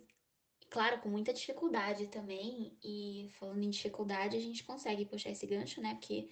claro, 0.69 0.99
com 1.01 1.09
muita 1.09 1.33
dificuldade 1.33 2.07
também, 2.07 2.77
e 2.83 3.29
falando 3.39 3.63
em 3.63 3.69
dificuldade, 3.69 4.37
a 4.37 4.39
gente 4.39 4.63
consegue 4.63 5.05
puxar 5.05 5.31
esse 5.31 5.45
gancho, 5.45 5.81
né? 5.81 5.95
Porque 5.95 6.29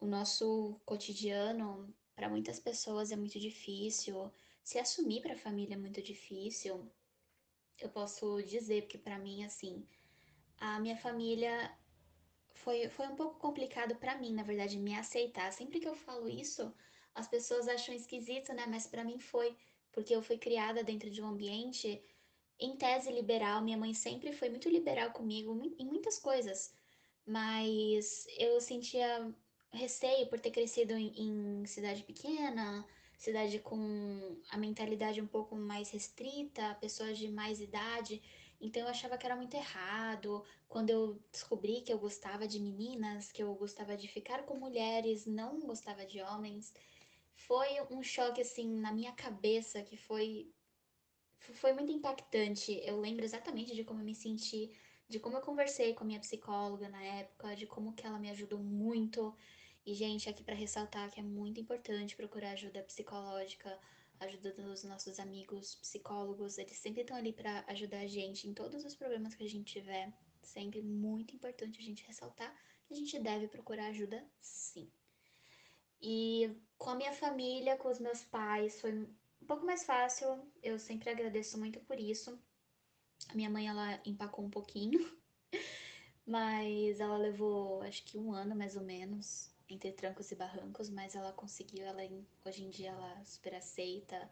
o 0.00 0.06
nosso 0.06 0.80
cotidiano 0.84 1.94
para 2.14 2.28
muitas 2.28 2.58
pessoas 2.58 3.12
é 3.12 3.16
muito 3.16 3.38
difícil, 3.38 4.32
se 4.62 4.78
assumir 4.78 5.20
para 5.20 5.34
a 5.34 5.38
família 5.38 5.74
é 5.74 5.78
muito 5.78 6.02
difícil. 6.02 6.90
Eu 7.78 7.90
posso 7.90 8.42
dizer 8.42 8.82
porque 8.82 8.98
para 8.98 9.18
mim 9.18 9.44
assim, 9.44 9.86
a 10.58 10.80
minha 10.80 10.96
família 10.96 11.76
foi, 12.54 12.88
foi 12.88 13.06
um 13.06 13.14
pouco 13.14 13.38
complicado 13.38 13.94
para 13.96 14.18
mim, 14.18 14.32
na 14.32 14.42
verdade, 14.42 14.78
me 14.78 14.94
aceitar. 14.94 15.52
Sempre 15.52 15.78
que 15.78 15.86
eu 15.86 15.94
falo 15.94 16.28
isso, 16.28 16.74
as 17.14 17.28
pessoas 17.28 17.68
acham 17.68 17.94
esquisito, 17.94 18.52
né? 18.54 18.64
Mas 18.66 18.86
para 18.86 19.04
mim 19.04 19.18
foi, 19.18 19.56
porque 19.92 20.14
eu 20.14 20.22
fui 20.22 20.38
criada 20.38 20.82
dentro 20.82 21.10
de 21.10 21.22
um 21.22 21.28
ambiente 21.28 22.02
em 22.58 22.76
tese 22.76 23.10
liberal. 23.12 23.62
Minha 23.62 23.76
mãe 23.78 23.94
sempre 23.94 24.32
foi 24.32 24.48
muito 24.48 24.68
liberal 24.68 25.10
comigo 25.10 25.60
em 25.78 25.86
muitas 25.86 26.18
coisas, 26.18 26.74
mas 27.26 28.26
eu 28.38 28.60
sentia 28.60 29.34
receio 29.72 30.26
por 30.28 30.40
ter 30.40 30.50
crescido 30.50 30.94
em, 30.94 31.12
em 31.16 31.66
cidade 31.66 32.02
pequena, 32.02 32.86
cidade 33.18 33.58
com 33.58 34.36
a 34.50 34.56
mentalidade 34.56 35.20
um 35.20 35.26
pouco 35.26 35.56
mais 35.56 35.90
restrita, 35.90 36.76
pessoas 36.80 37.18
de 37.18 37.28
mais 37.28 37.60
idade. 37.60 38.22
Então 38.60 38.82
eu 38.82 38.88
achava 38.88 39.18
que 39.18 39.26
era 39.26 39.36
muito 39.36 39.54
errado. 39.54 40.42
Quando 40.68 40.90
eu 40.90 41.22
descobri 41.30 41.82
que 41.82 41.92
eu 41.92 41.98
gostava 41.98 42.46
de 42.46 42.58
meninas, 42.58 43.30
que 43.30 43.42
eu 43.42 43.54
gostava 43.54 43.96
de 43.96 44.08
ficar 44.08 44.44
com 44.44 44.58
mulheres, 44.58 45.26
não 45.26 45.60
gostava 45.60 46.06
de 46.06 46.20
homens, 46.22 46.72
foi 47.34 47.68
um 47.90 48.02
choque 48.02 48.40
assim 48.40 48.68
na 48.80 48.92
minha 48.92 49.12
cabeça 49.12 49.82
que 49.82 49.96
foi 49.96 50.50
foi 51.54 51.72
muito 51.72 51.92
impactante. 51.92 52.80
Eu 52.84 53.00
lembro 53.00 53.24
exatamente 53.24 53.74
de 53.74 53.84
como 53.84 54.00
eu 54.00 54.04
me 54.04 54.14
senti, 54.14 54.70
de 55.08 55.18
como 55.18 55.36
eu 55.36 55.40
conversei 55.40 55.94
com 55.94 56.04
a 56.04 56.06
minha 56.06 56.20
psicóloga 56.20 56.88
na 56.88 57.02
época, 57.02 57.54
de 57.54 57.66
como 57.66 57.94
que 57.94 58.06
ela 58.06 58.18
me 58.18 58.30
ajudou 58.30 58.58
muito. 58.58 59.34
E 59.84 59.94
gente, 59.94 60.28
aqui 60.28 60.42
para 60.42 60.54
ressaltar 60.54 61.10
que 61.10 61.20
é 61.20 61.22
muito 61.22 61.60
importante 61.60 62.16
procurar 62.16 62.52
ajuda 62.52 62.82
psicológica 62.82 63.78
ajuda 64.20 64.52
dos 64.52 64.82
nossos 64.84 65.18
amigos 65.18 65.74
psicólogos, 65.76 66.58
eles 66.58 66.78
sempre 66.78 67.02
estão 67.02 67.16
ali 67.16 67.32
para 67.32 67.64
ajudar 67.68 68.00
a 68.00 68.06
gente 68.06 68.48
em 68.48 68.54
todos 68.54 68.84
os 68.84 68.94
problemas 68.94 69.34
que 69.34 69.44
a 69.44 69.48
gente 69.48 69.72
tiver. 69.72 70.12
Sempre 70.42 70.80
muito 70.80 71.34
importante 71.34 71.80
a 71.80 71.82
gente 71.82 72.06
ressaltar 72.06 72.54
que 72.86 72.94
a 72.94 72.96
gente 72.96 73.18
deve 73.18 73.48
procurar 73.48 73.88
ajuda 73.88 74.24
sim. 74.40 74.90
E 76.00 76.50
com 76.78 76.90
a 76.90 76.94
minha 76.94 77.12
família, 77.12 77.76
com 77.76 77.88
os 77.88 77.98
meus 77.98 78.24
pais, 78.24 78.80
foi 78.80 79.08
um 79.46 79.54
pouco 79.54 79.64
mais 79.64 79.84
fácil. 79.84 80.26
Eu 80.60 80.76
sempre 80.76 81.08
agradeço 81.08 81.56
muito 81.56 81.78
por 81.82 82.00
isso. 82.00 82.36
A 83.28 83.34
minha 83.34 83.48
mãe, 83.48 83.68
ela 83.68 84.00
empacou 84.04 84.44
um 84.44 84.50
pouquinho, 84.50 84.98
mas 86.26 86.98
ela 86.98 87.16
levou 87.16 87.80
acho 87.82 88.04
que 88.04 88.18
um 88.18 88.32
ano 88.32 88.56
mais 88.56 88.74
ou 88.76 88.82
menos 88.82 89.54
entre 89.68 89.92
trancos 89.92 90.32
e 90.32 90.34
barrancos, 90.34 90.90
mas 90.90 91.14
ela 91.14 91.32
conseguiu, 91.32 91.84
ela 91.84 92.02
hoje 92.44 92.64
em 92.64 92.70
dia 92.70 92.90
ela 92.90 93.24
super 93.24 93.54
aceita, 93.54 94.28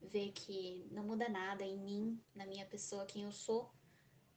vê 0.00 0.30
que 0.30 0.88
não 0.90 1.04
muda 1.04 1.28
nada 1.28 1.62
em 1.62 1.78
mim, 1.78 2.18
na 2.34 2.46
minha 2.46 2.64
pessoa, 2.64 3.04
quem 3.04 3.24
eu 3.24 3.32
sou. 3.32 3.70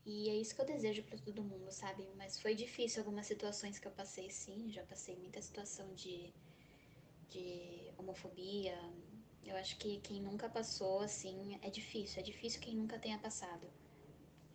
E 0.06 0.30
é 0.30 0.36
isso 0.36 0.54
que 0.56 0.62
eu 0.62 0.66
desejo 0.66 1.04
para 1.04 1.18
todo 1.20 1.44
mundo, 1.44 1.72
sabe? 1.72 2.06
Mas 2.18 2.40
foi 2.40 2.54
difícil 2.54 3.02
algumas 3.02 3.26
situações 3.26 3.80
que 3.80 3.88
eu 3.88 3.92
passei, 3.92 4.30
sim. 4.30 4.70
Já 4.72 4.84
passei 4.84 5.16
muita 5.18 5.42
situação 5.42 5.94
de, 5.94 6.34
de 7.30 7.92
homofobia. 7.98 8.78
Eu 9.48 9.56
acho 9.56 9.78
que 9.78 10.00
quem 10.02 10.22
nunca 10.22 10.50
passou, 10.50 11.00
assim, 11.00 11.58
é 11.62 11.70
difícil. 11.70 12.20
É 12.20 12.24
difícil 12.24 12.60
quem 12.60 12.76
nunca 12.76 13.00
tenha 13.00 13.18
passado. 13.18 13.72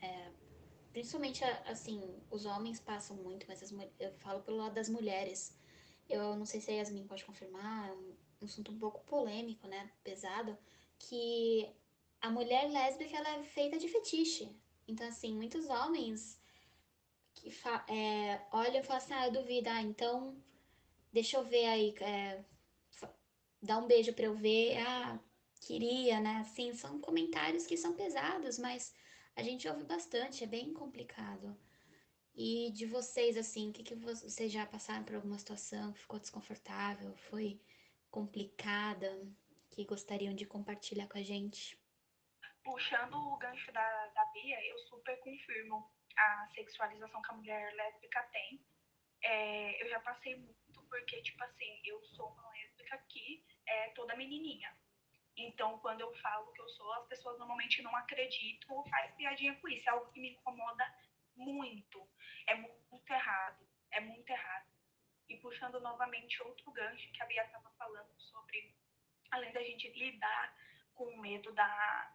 É, 0.00 0.30
principalmente, 0.92 1.42
assim, 1.66 2.22
os 2.30 2.44
homens 2.44 2.78
passam 2.78 3.16
muito, 3.16 3.46
mas 3.48 3.62
as, 3.62 3.72
eu 3.98 4.12
falo 4.18 4.42
pelo 4.42 4.58
lado 4.58 4.74
das 4.74 4.88
mulheres. 4.88 5.58
Eu 6.08 6.36
não 6.36 6.44
sei 6.44 6.60
se 6.60 6.70
a 6.70 6.74
Yasmin 6.74 7.06
pode 7.06 7.24
confirmar, 7.24 7.88
é 7.88 7.92
um 7.92 8.44
assunto 8.44 8.70
um 8.70 8.78
pouco 8.78 9.00
polêmico, 9.04 9.66
né? 9.66 9.90
Pesado, 10.04 10.58
que 10.98 11.74
a 12.20 12.30
mulher 12.30 12.70
lésbica 12.70 13.16
ela 13.16 13.38
é 13.38 13.42
feita 13.42 13.78
de 13.78 13.88
fetiche. 13.88 14.54
Então, 14.86 15.06
assim, 15.06 15.34
muitos 15.34 15.66
homens 15.70 16.38
que 17.34 17.48
é, 17.88 18.46
olham 18.52 18.80
e 18.80 18.82
falam 18.82 19.02
assim, 19.02 19.14
ah, 19.14 19.26
eu 19.26 19.32
duvido, 19.32 19.70
ah, 19.70 19.80
então 19.82 20.36
deixa 21.12 21.36
eu 21.36 21.44
ver 21.44 21.66
aí, 21.66 21.94
é, 22.00 22.44
dá 23.62 23.78
um 23.78 23.86
beijo 23.86 24.12
pra 24.12 24.24
eu 24.24 24.34
ver, 24.34 24.76
ah, 24.78 25.18
queria, 25.60 26.20
né? 26.20 26.38
Assim, 26.40 26.74
são 26.74 27.00
comentários 27.00 27.66
que 27.66 27.76
são 27.76 27.94
pesados, 27.94 28.58
mas 28.58 28.94
a 29.36 29.42
gente 29.42 29.68
ouve 29.68 29.84
bastante, 29.84 30.44
é 30.44 30.46
bem 30.46 30.72
complicado. 30.72 31.56
E 32.34 32.70
de 32.72 32.86
vocês, 32.86 33.36
assim, 33.36 33.70
o 33.70 33.72
que, 33.72 33.82
que 33.82 33.94
vocês 33.94 34.50
já 34.50 34.66
passaram 34.66 35.04
por 35.04 35.14
alguma 35.14 35.38
situação 35.38 35.92
que 35.92 36.00
ficou 36.00 36.18
desconfortável, 36.18 37.14
foi 37.16 37.60
complicada, 38.10 39.08
que 39.70 39.84
gostariam 39.84 40.34
de 40.34 40.46
compartilhar 40.46 41.06
com 41.08 41.18
a 41.18 41.22
gente? 41.22 41.78
Puxando 42.64 43.14
o 43.14 43.36
gancho 43.36 43.70
da, 43.72 44.06
da 44.08 44.24
Bia, 44.26 44.66
eu 44.66 44.78
super 44.78 45.18
confirmo 45.20 45.90
a 46.16 46.48
sexualização 46.54 47.22
que 47.22 47.30
a 47.30 47.34
mulher 47.34 47.74
lésbica 47.74 48.22
tem. 48.32 48.60
é, 49.24 49.82
eu 49.82 49.88
já 49.88 50.00
passei 50.00 50.36
muito, 50.36 50.82
porque, 50.88 51.22
tipo 51.22 51.42
assim, 51.44 51.80
eu 51.84 52.02
sou 52.04 52.28
uma 52.28 52.48
lésbica 52.50 52.98
que 53.08 53.44
é 53.72 53.90
toda 53.90 54.16
menininha. 54.16 54.74
Então, 55.36 55.78
quando 55.78 56.00
eu 56.00 56.12
falo 56.16 56.52
que 56.52 56.60
eu 56.60 56.68
sou, 56.70 56.92
as 56.94 57.06
pessoas 57.08 57.38
normalmente 57.38 57.82
não 57.82 57.94
acreditam 57.96 58.76
ou 58.76 58.88
fazem 58.88 59.16
piadinha 59.16 59.54
com 59.56 59.68
isso. 59.68 59.88
É 59.88 59.92
algo 59.92 60.10
que 60.12 60.20
me 60.20 60.32
incomoda 60.32 60.84
muito. 61.34 62.06
É 62.46 62.54
muito 62.54 63.10
errado. 63.10 63.66
É 63.90 64.00
muito 64.00 64.28
errado. 64.28 64.66
E 65.28 65.36
puxando 65.38 65.80
novamente 65.80 66.42
outro 66.42 66.70
gancho 66.72 67.10
que 67.12 67.22
a 67.22 67.26
Bia 67.26 67.44
estava 67.44 67.70
falando 67.78 68.20
sobre, 68.20 68.74
além 69.30 69.52
da 69.52 69.62
gente 69.62 69.88
lidar 69.88 70.54
com 70.94 71.04
o 71.04 71.20
medo 71.20 71.52
da, 71.54 72.14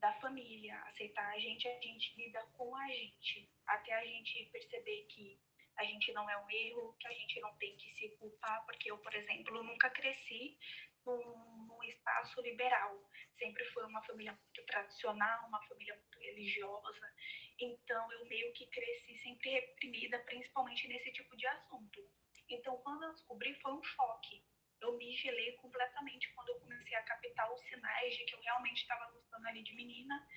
da 0.00 0.12
família 0.14 0.78
aceitar 0.84 1.28
a 1.28 1.38
gente, 1.38 1.68
a 1.68 1.80
gente 1.80 2.14
lida 2.16 2.40
com 2.56 2.74
a 2.74 2.88
gente. 2.88 3.50
Até 3.66 3.92
a 3.94 4.04
gente 4.04 4.46
perceber 4.46 5.06
que 5.10 5.38
a 5.78 5.84
gente 5.84 6.12
não 6.12 6.28
é 6.28 6.36
um 6.36 6.50
erro, 6.50 6.96
que 6.98 7.06
a 7.06 7.12
gente 7.12 7.40
não 7.40 7.54
tem 7.56 7.76
que 7.76 7.88
se 7.94 8.08
culpar, 8.16 8.64
porque 8.66 8.90
eu, 8.90 8.98
por 8.98 9.14
exemplo, 9.14 9.62
nunca 9.62 9.88
cresci 9.90 10.58
num, 11.06 11.82
espaço 11.84 12.40
liberal. 12.42 13.08
Sempre 13.38 13.64
foi 13.66 13.84
uma 13.86 14.02
família 14.02 14.32
muito 14.32 14.66
tradicional, 14.66 15.46
uma 15.46 15.62
família 15.68 15.94
muito 15.94 16.18
religiosa. 16.18 17.14
Então, 17.60 18.12
eu 18.12 18.26
meio 18.26 18.52
que 18.52 18.66
cresci 18.66 19.16
sempre 19.18 19.50
reprimida, 19.50 20.18
principalmente 20.20 20.86
nesse 20.88 21.12
tipo 21.12 21.36
de 21.36 21.46
assunto. 21.46 22.00
Então, 22.48 22.76
quando 22.78 23.04
eu 23.04 23.12
descobri, 23.12 23.54
foi 23.60 23.72
um 23.72 23.82
choque. 23.82 24.44
Eu 24.80 24.96
me 24.96 25.16
gelei 25.16 25.52
completamente 25.52 26.32
quando 26.34 26.50
eu 26.50 26.60
comecei 26.60 26.94
a 26.94 27.02
captar 27.02 27.52
os 27.52 27.60
sinais 27.62 28.16
de 28.16 28.24
que 28.24 28.34
eu 28.34 28.40
realmente 28.40 28.82
estava 28.82 29.10
gostando 29.10 29.46
ali 29.48 29.62
de 29.62 29.74
menina. 29.74 30.28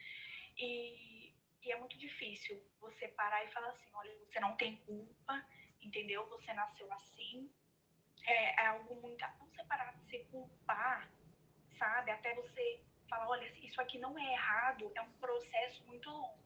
E, 0.57 1.20
e 1.63 1.71
é 1.71 1.77
muito 1.77 1.97
difícil 1.97 2.61
você 2.79 3.07
parar 3.09 3.43
e 3.45 3.51
falar 3.51 3.69
assim: 3.69 3.87
olha, 3.93 4.11
você 4.25 4.39
não 4.39 4.55
tem 4.55 4.77
culpa, 4.77 5.45
entendeu? 5.81 6.27
Você 6.29 6.53
nasceu 6.53 6.91
assim, 6.93 7.51
é, 8.25 8.63
é 8.63 8.67
algo 8.67 8.95
muito. 9.01 9.23
Não 9.39 9.49
separar 9.49 9.93
de 9.95 10.09
se 10.09 10.19
culpar, 10.25 11.09
sabe? 11.77 12.11
Até 12.11 12.33
você 12.35 12.81
falar, 13.09 13.27
olha, 13.27 13.47
isso 13.59 13.79
aqui 13.81 13.99
não 13.99 14.17
é 14.17 14.33
errado, 14.33 14.91
é 14.95 15.01
um 15.01 15.11
processo 15.13 15.83
muito 15.85 16.09
longo. 16.09 16.39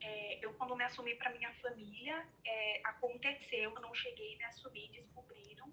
É, 0.00 0.44
eu, 0.44 0.54
quando 0.54 0.76
me 0.76 0.84
assumi 0.84 1.14
para 1.16 1.30
minha 1.30 1.52
família, 1.54 2.26
é, 2.44 2.80
aconteceu, 2.84 3.74
eu 3.74 3.80
não 3.80 3.94
cheguei 3.94 4.36
me 4.36 4.44
assumir, 4.44 4.88
descobriram. 4.90 5.72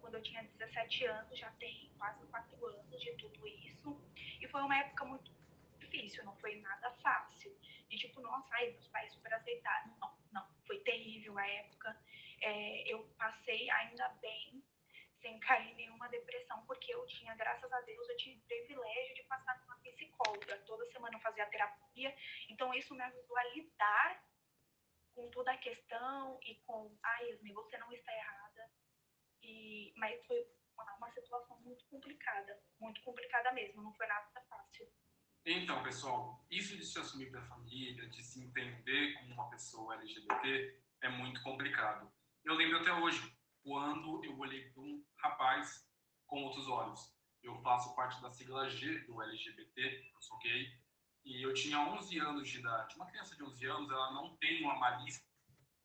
Quando 0.00 0.14
eu 0.14 0.22
tinha 0.22 0.42
17 0.42 1.04
anos, 1.06 1.38
já 1.38 1.50
tem 1.52 1.90
quase 1.98 2.24
4 2.26 2.66
anos 2.66 3.00
de 3.00 3.12
tudo 3.16 3.46
isso. 3.46 4.00
E 4.40 4.48
foi 4.48 4.62
uma 4.62 4.78
época 4.78 5.04
muito 5.04 5.30
difícil, 5.78 6.24
não 6.24 6.36
foi 6.36 6.56
nada 6.60 6.90
fácil. 7.02 7.54
De 7.88 7.98
tipo, 7.98 8.20
nossa, 8.20 8.48
ai, 8.54 8.70
meus 8.72 8.88
pais 8.88 9.12
super 9.12 9.32
aceitaram. 9.32 9.96
Não, 10.00 10.18
não, 10.32 10.48
foi 10.66 10.80
terrível 10.80 11.38
a 11.38 11.46
época. 11.46 11.96
É, 12.40 12.92
eu 12.92 13.04
passei 13.18 13.70
ainda 13.70 14.08
bem 14.20 14.62
sem 15.20 15.38
cair 15.40 15.72
em 15.72 15.76
nenhuma 15.76 16.08
depressão, 16.08 16.64
porque 16.66 16.92
eu 16.94 17.04
tinha, 17.06 17.34
graças 17.34 17.72
a 17.72 17.80
Deus, 17.82 18.08
eu 18.08 18.16
tinha 18.16 18.36
o 18.36 18.40
privilégio 18.42 19.14
de 19.14 19.22
passar 19.24 19.58
com 19.60 19.66
uma 19.66 19.78
psicóloga. 19.80 20.58
Toda 20.66 20.90
semana 20.92 21.16
eu 21.16 21.20
fazia 21.20 21.46
terapia, 21.46 22.14
então 22.48 22.72
isso 22.74 22.94
me 22.94 23.02
ajudou 23.02 23.36
a 23.36 23.44
lidar 23.54 24.24
com 25.14 25.30
toda 25.30 25.50
a 25.50 25.58
questão 25.58 26.38
e 26.42 26.54
com, 26.66 26.94
ah, 27.02 27.24
Esme, 27.24 27.52
você 27.52 27.78
não 27.78 27.90
está 27.90 28.12
errada. 28.12 28.70
E, 29.42 29.92
mas 29.96 30.24
foi 30.26 30.46
uma 30.98 31.10
situação 31.12 31.58
muito 31.60 31.84
complicada, 31.86 32.60
muito 32.78 33.00
complicada 33.02 33.52
mesmo, 33.52 33.82
não 33.82 33.94
foi 33.94 34.06
nada 34.06 34.40
fácil. 34.48 34.86
Então, 35.48 35.80
pessoal, 35.84 36.44
isso 36.50 36.76
de 36.76 36.84
se 36.84 36.98
assumir 36.98 37.30
para 37.30 37.40
a 37.40 37.46
família, 37.46 38.08
de 38.08 38.20
se 38.20 38.42
entender 38.42 39.14
como 39.14 39.32
uma 39.32 39.48
pessoa 39.48 39.94
LGBT, 39.94 40.82
é 41.02 41.08
muito 41.08 41.40
complicado. 41.44 42.12
Eu 42.44 42.54
lembro 42.54 42.80
até 42.80 42.92
hoje, 42.92 43.32
quando 43.62 44.24
eu 44.24 44.36
olhei 44.36 44.68
para 44.70 44.82
um 44.82 45.06
rapaz 45.18 45.88
com 46.26 46.42
outros 46.42 46.66
olhos. 46.66 47.14
Eu 47.44 47.56
faço 47.62 47.94
parte 47.94 48.20
da 48.20 48.28
sigla 48.28 48.68
G 48.68 48.98
do 49.04 49.22
LGBT, 49.22 50.10
eu 50.12 50.20
sou 50.20 50.36
gay, 50.40 50.68
e 51.24 51.40
eu 51.40 51.54
tinha 51.54 51.78
11 51.78 52.18
anos 52.18 52.48
de 52.48 52.58
idade. 52.58 52.96
Uma 52.96 53.06
criança 53.06 53.36
de 53.36 53.44
11 53.44 53.66
anos, 53.66 53.90
ela 53.92 54.14
não 54.14 54.36
tem 54.38 54.64
uma 54.64 54.74
malícia 54.74 55.22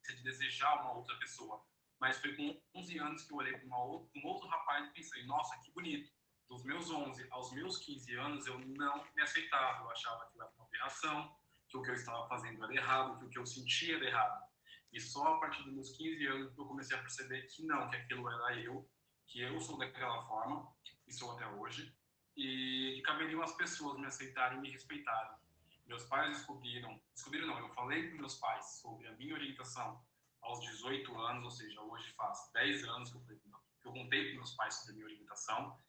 de 0.08 0.24
desejar 0.24 0.82
uma 0.82 0.94
outra 0.94 1.16
pessoa. 1.20 1.64
Mas 2.00 2.18
foi 2.18 2.36
com 2.36 2.60
11 2.74 2.98
anos 2.98 3.24
que 3.26 3.32
eu 3.32 3.38
olhei 3.38 3.56
para 3.56 3.68
um 3.68 4.26
outro 4.26 4.48
rapaz 4.48 4.90
e 4.90 4.94
pensei, 4.94 5.24
nossa, 5.28 5.56
que 5.60 5.72
bonito. 5.72 6.12
Dos 6.52 6.66
meus 6.66 6.92
11 6.92 7.28
aos 7.32 7.54
meus 7.54 7.78
15 7.78 8.14
anos, 8.16 8.46
eu 8.46 8.60
não 8.60 9.06
me 9.16 9.22
aceitava. 9.22 9.86
Eu 9.86 9.90
achava 9.90 10.26
que 10.26 10.38
era 10.38 10.52
uma 10.58 10.66
aberração, 10.66 11.34
que 11.70 11.78
o 11.78 11.82
que 11.82 11.92
eu 11.92 11.94
estava 11.94 12.28
fazendo 12.28 12.62
era 12.66 12.74
errado, 12.74 13.18
que 13.20 13.26
o 13.26 13.30
que 13.30 13.40
eu 13.40 13.46
sentia 13.46 13.96
era 13.96 14.06
errado. 14.06 14.44
E 14.92 15.00
só 15.00 15.36
a 15.36 15.40
partir 15.40 15.64
dos 15.64 15.74
meus 15.74 15.96
15 15.96 16.28
anos 16.28 16.58
eu 16.58 16.66
comecei 16.66 16.98
a 16.98 17.00
perceber 17.00 17.44
que 17.44 17.66
não, 17.66 17.90
que 17.90 17.96
aquilo 17.96 18.30
era 18.30 18.60
eu, 18.60 18.86
que 19.28 19.40
eu 19.40 19.62
sou 19.62 19.78
daquela 19.78 20.28
forma, 20.28 20.70
e 21.08 21.14
sou 21.14 21.32
até 21.32 21.48
hoje, 21.48 21.96
e 22.36 22.96
que 22.98 23.02
caberiam 23.04 23.42
as 23.42 23.56
pessoas 23.56 23.98
me 23.98 24.08
aceitarem 24.08 24.58
e 24.58 24.62
me 24.62 24.72
respeitarem. 24.72 25.38
Meus 25.86 26.04
pais 26.04 26.36
descobriram, 26.36 27.02
descobriram 27.14 27.48
não, 27.48 27.60
eu 27.60 27.70
falei 27.70 28.10
com 28.10 28.18
meus 28.18 28.36
pais 28.36 28.82
sobre 28.82 29.08
a 29.08 29.14
minha 29.14 29.36
orientação 29.36 30.04
aos 30.42 30.60
18 30.60 31.18
anos, 31.18 31.46
ou 31.46 31.52
seja, 31.52 31.80
hoje 31.80 32.12
faz 32.12 32.52
10 32.54 32.84
anos 32.90 33.10
que 33.10 33.16
eu, 33.16 33.22
falei, 33.22 33.40
que 33.40 33.88
eu 33.88 33.94
contei 33.94 34.32
com 34.32 34.36
meus 34.36 34.54
pais 34.56 34.76
sobre 34.76 34.92
a 34.92 34.96
minha 34.96 35.06
orientação, 35.06 35.80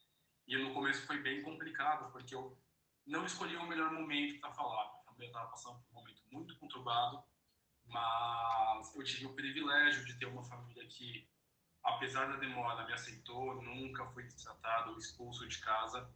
e 0.46 0.56
no 0.56 0.72
começo 0.74 1.06
foi 1.06 1.18
bem 1.18 1.42
complicado, 1.42 2.10
porque 2.12 2.34
eu 2.34 2.58
não 3.06 3.24
escolhi 3.24 3.56
o 3.56 3.66
melhor 3.66 3.92
momento 3.92 4.40
para 4.40 4.52
falar. 4.52 4.84
A 4.84 5.04
família 5.04 5.28
estava 5.28 5.50
passando 5.50 5.78
por 5.80 5.92
um 5.92 6.00
momento 6.00 6.22
muito 6.30 6.56
conturbado, 6.58 7.22
mas 7.86 8.94
eu 8.94 9.04
tive 9.04 9.26
o 9.26 9.34
privilégio 9.34 10.04
de 10.04 10.18
ter 10.18 10.26
uma 10.26 10.44
família 10.44 10.86
que, 10.86 11.28
apesar 11.82 12.26
da 12.26 12.36
demora, 12.36 12.86
me 12.86 12.92
aceitou, 12.92 13.62
nunca 13.62 14.06
fui 14.06 14.26
tratado 14.28 14.92
ou 14.92 14.98
expulso 14.98 15.46
de 15.48 15.58
casa. 15.58 16.12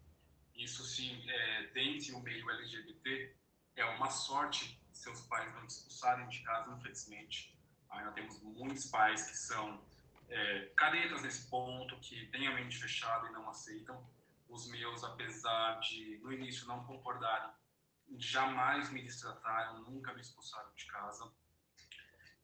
Isso, 0.54 0.84
sim, 0.84 1.22
é, 1.28 1.66
dentro 1.68 2.12
do 2.12 2.20
meio 2.20 2.50
LGBT, 2.50 3.36
é 3.76 3.84
uma 3.84 4.10
sorte 4.10 4.80
seus 4.96 5.20
pais 5.22 5.54
não 5.54 5.66
te 5.66 5.70
expulsarem 5.70 6.28
de 6.28 6.40
casa, 6.40 6.72
infelizmente. 6.72 7.54
Ainda 7.90 8.12
temos 8.12 8.40
muitos 8.42 8.86
pais 8.86 9.28
que 9.30 9.36
são 9.36 9.80
é, 10.28 10.72
caretas 10.76 11.22
nesse 11.22 11.48
ponto, 11.48 11.98
que 12.00 12.26
têm 12.28 12.46
a 12.48 12.54
mente 12.54 12.78
fechada 12.78 13.28
e 13.28 13.32
não 13.32 13.48
aceitam. 13.48 14.04
Os 14.48 14.68
meus, 14.68 15.02
apesar 15.04 15.80
de 15.80 16.18
no 16.18 16.32
início 16.32 16.66
não 16.66 16.84
concordarem, 16.84 17.50
jamais 18.18 18.90
me 18.90 19.02
destrataram, 19.02 19.82
nunca 19.82 20.12
me 20.14 20.20
expulsaram 20.20 20.72
de 20.74 20.86
casa. 20.86 21.30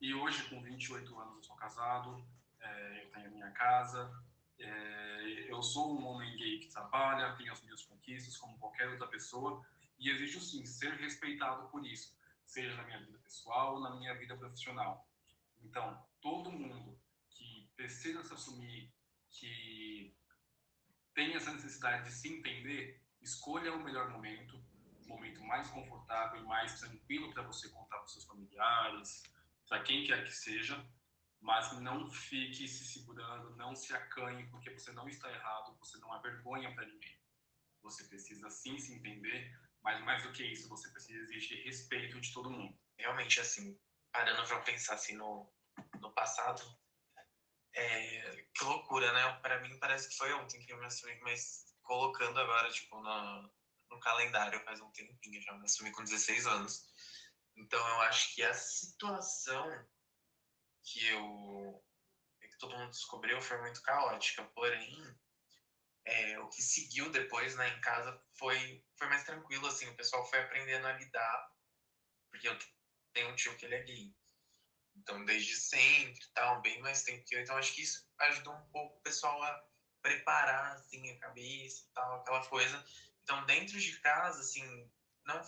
E 0.00 0.12
hoje, 0.14 0.48
com 0.48 0.60
28 0.60 1.18
anos, 1.18 1.36
eu 1.36 1.42
sou 1.44 1.56
casado, 1.56 2.26
é, 2.60 3.04
eu 3.04 3.10
tenho 3.12 3.26
a 3.28 3.30
minha 3.30 3.50
casa, 3.52 4.12
é, 4.58 5.46
eu 5.48 5.62
sou 5.62 5.96
um 5.96 6.04
homem 6.06 6.36
gay 6.36 6.58
que 6.58 6.68
trabalha, 6.68 7.36
tenho 7.36 7.52
as 7.52 7.62
minhas 7.62 7.82
conquistas 7.84 8.36
como 8.36 8.58
qualquer 8.58 8.88
outra 8.88 9.06
pessoa, 9.06 9.64
e 9.98 10.10
exijo 10.10 10.40
sim 10.40 10.66
ser 10.66 10.94
respeitado 10.94 11.68
por 11.68 11.86
isso, 11.86 12.16
seja 12.44 12.74
na 12.76 12.82
minha 12.82 12.98
vida 12.98 13.18
pessoal 13.18 13.74
ou 13.74 13.80
na 13.80 13.94
minha 13.94 14.14
vida 14.14 14.36
profissional. 14.36 15.06
Então, 15.62 16.04
todo 16.20 16.50
mundo 16.50 16.98
que 17.30 17.70
precisa 17.76 18.22
se 18.24 18.34
assumir, 18.34 18.92
que 19.30 20.14
tem 21.14 21.34
essa 21.34 21.52
necessidade 21.52 22.04
de 22.04 22.12
se 22.12 22.28
entender, 22.28 23.00
escolha 23.20 23.74
o 23.74 23.82
melhor 23.82 24.10
momento, 24.10 24.56
o 25.04 25.08
momento 25.08 25.42
mais 25.42 25.68
confortável 25.68 26.40
e 26.40 26.44
mais 26.44 26.78
tranquilo 26.80 27.32
para 27.32 27.42
você 27.42 27.68
contar 27.68 27.98
com 27.98 28.08
seus 28.08 28.24
familiares, 28.24 29.22
para 29.68 29.82
quem 29.82 30.04
quer 30.04 30.24
que 30.24 30.32
seja, 30.32 30.84
mas 31.40 31.72
não 31.80 32.10
fique 32.10 32.68
se 32.68 32.84
segurando, 32.84 33.56
não 33.56 33.74
se 33.74 33.92
acanhe, 33.94 34.48
porque 34.48 34.70
você 34.70 34.92
não 34.92 35.08
está 35.08 35.30
errado, 35.30 35.76
você 35.78 35.98
não 35.98 36.14
é 36.14 36.20
vergonha 36.20 36.72
para 36.74 36.86
ninguém. 36.86 37.18
Você 37.82 38.04
precisa 38.04 38.48
sim 38.48 38.78
se 38.78 38.94
entender, 38.94 39.52
mas 39.82 40.02
mais 40.04 40.22
do 40.22 40.32
que 40.32 40.44
isso, 40.44 40.68
você 40.68 40.88
precisa 40.90 41.18
exigir 41.22 41.64
respeito 41.64 42.20
de 42.20 42.32
todo 42.32 42.50
mundo. 42.50 42.78
Realmente, 42.96 43.40
assim, 43.40 43.76
parando 44.12 44.46
para 44.46 44.60
pensar 44.60 44.94
assim 44.94 45.16
no, 45.16 45.52
no 46.00 46.12
passado, 46.12 46.62
é, 47.74 48.44
que 48.54 48.64
loucura, 48.64 49.12
né? 49.12 49.40
Para 49.40 49.60
mim 49.60 49.78
parece 49.78 50.08
que 50.08 50.16
foi 50.16 50.32
ontem 50.34 50.60
que 50.60 50.72
eu 50.72 50.78
me 50.78 50.86
assumi, 50.86 51.18
mas 51.20 51.64
colocando 51.82 52.38
agora, 52.38 52.70
tipo, 52.70 53.00
no, 53.00 53.50
no 53.90 54.00
calendário, 54.00 54.62
faz 54.64 54.80
um 54.80 54.90
tempinho 54.92 55.40
já, 55.42 55.52
me 55.54 55.64
assumi 55.64 55.90
com 55.92 56.04
16 56.04 56.46
anos. 56.46 56.82
Então 57.56 57.86
eu 57.88 58.00
acho 58.02 58.34
que 58.34 58.42
a 58.42 58.54
situação 58.54 59.66
que 60.84 61.06
eu 61.06 61.84
que 62.40 62.58
todo 62.58 62.76
mundo 62.76 62.90
descobriu 62.90 63.40
foi 63.40 63.58
muito 63.60 63.80
caótica, 63.82 64.44
porém 64.54 64.92
é, 66.04 66.38
o 66.40 66.48
que 66.48 66.60
seguiu 66.60 67.10
depois 67.10 67.54
né, 67.56 67.68
em 67.68 67.80
casa 67.80 68.20
foi, 68.36 68.82
foi 68.98 69.06
mais 69.08 69.24
tranquilo, 69.24 69.66
assim, 69.66 69.88
o 69.88 69.96
pessoal 69.96 70.28
foi 70.28 70.40
aprendendo 70.40 70.86
a 70.86 70.92
lidar, 70.92 71.52
porque 72.30 72.48
eu 72.48 72.58
tenho 73.12 73.30
um 73.30 73.36
tio 73.36 73.56
que 73.56 73.64
ele 73.64 73.76
é 73.76 73.82
gay. 73.82 74.14
Então, 74.96 75.24
desde 75.24 75.56
sempre, 75.56 76.20
tal, 76.34 76.60
bem 76.60 76.80
mais 76.80 77.02
tempo 77.02 77.24
que 77.24 77.34
eu. 77.34 77.40
Então, 77.40 77.56
acho 77.56 77.74
que 77.74 77.82
isso 77.82 78.06
ajudou 78.18 78.54
um 78.54 78.70
pouco 78.70 78.98
o 78.98 79.02
pessoal 79.02 79.42
a 79.42 79.62
preparar, 80.00 80.72
assim, 80.72 81.10
a 81.10 81.18
cabeça 81.18 81.84
e 81.84 81.92
tal, 81.94 82.14
aquela 82.16 82.44
coisa. 82.46 82.84
Então, 83.22 83.44
dentro 83.46 83.78
de 83.78 83.98
casa, 84.00 84.40
assim, 84.40 84.64
não 85.24 85.40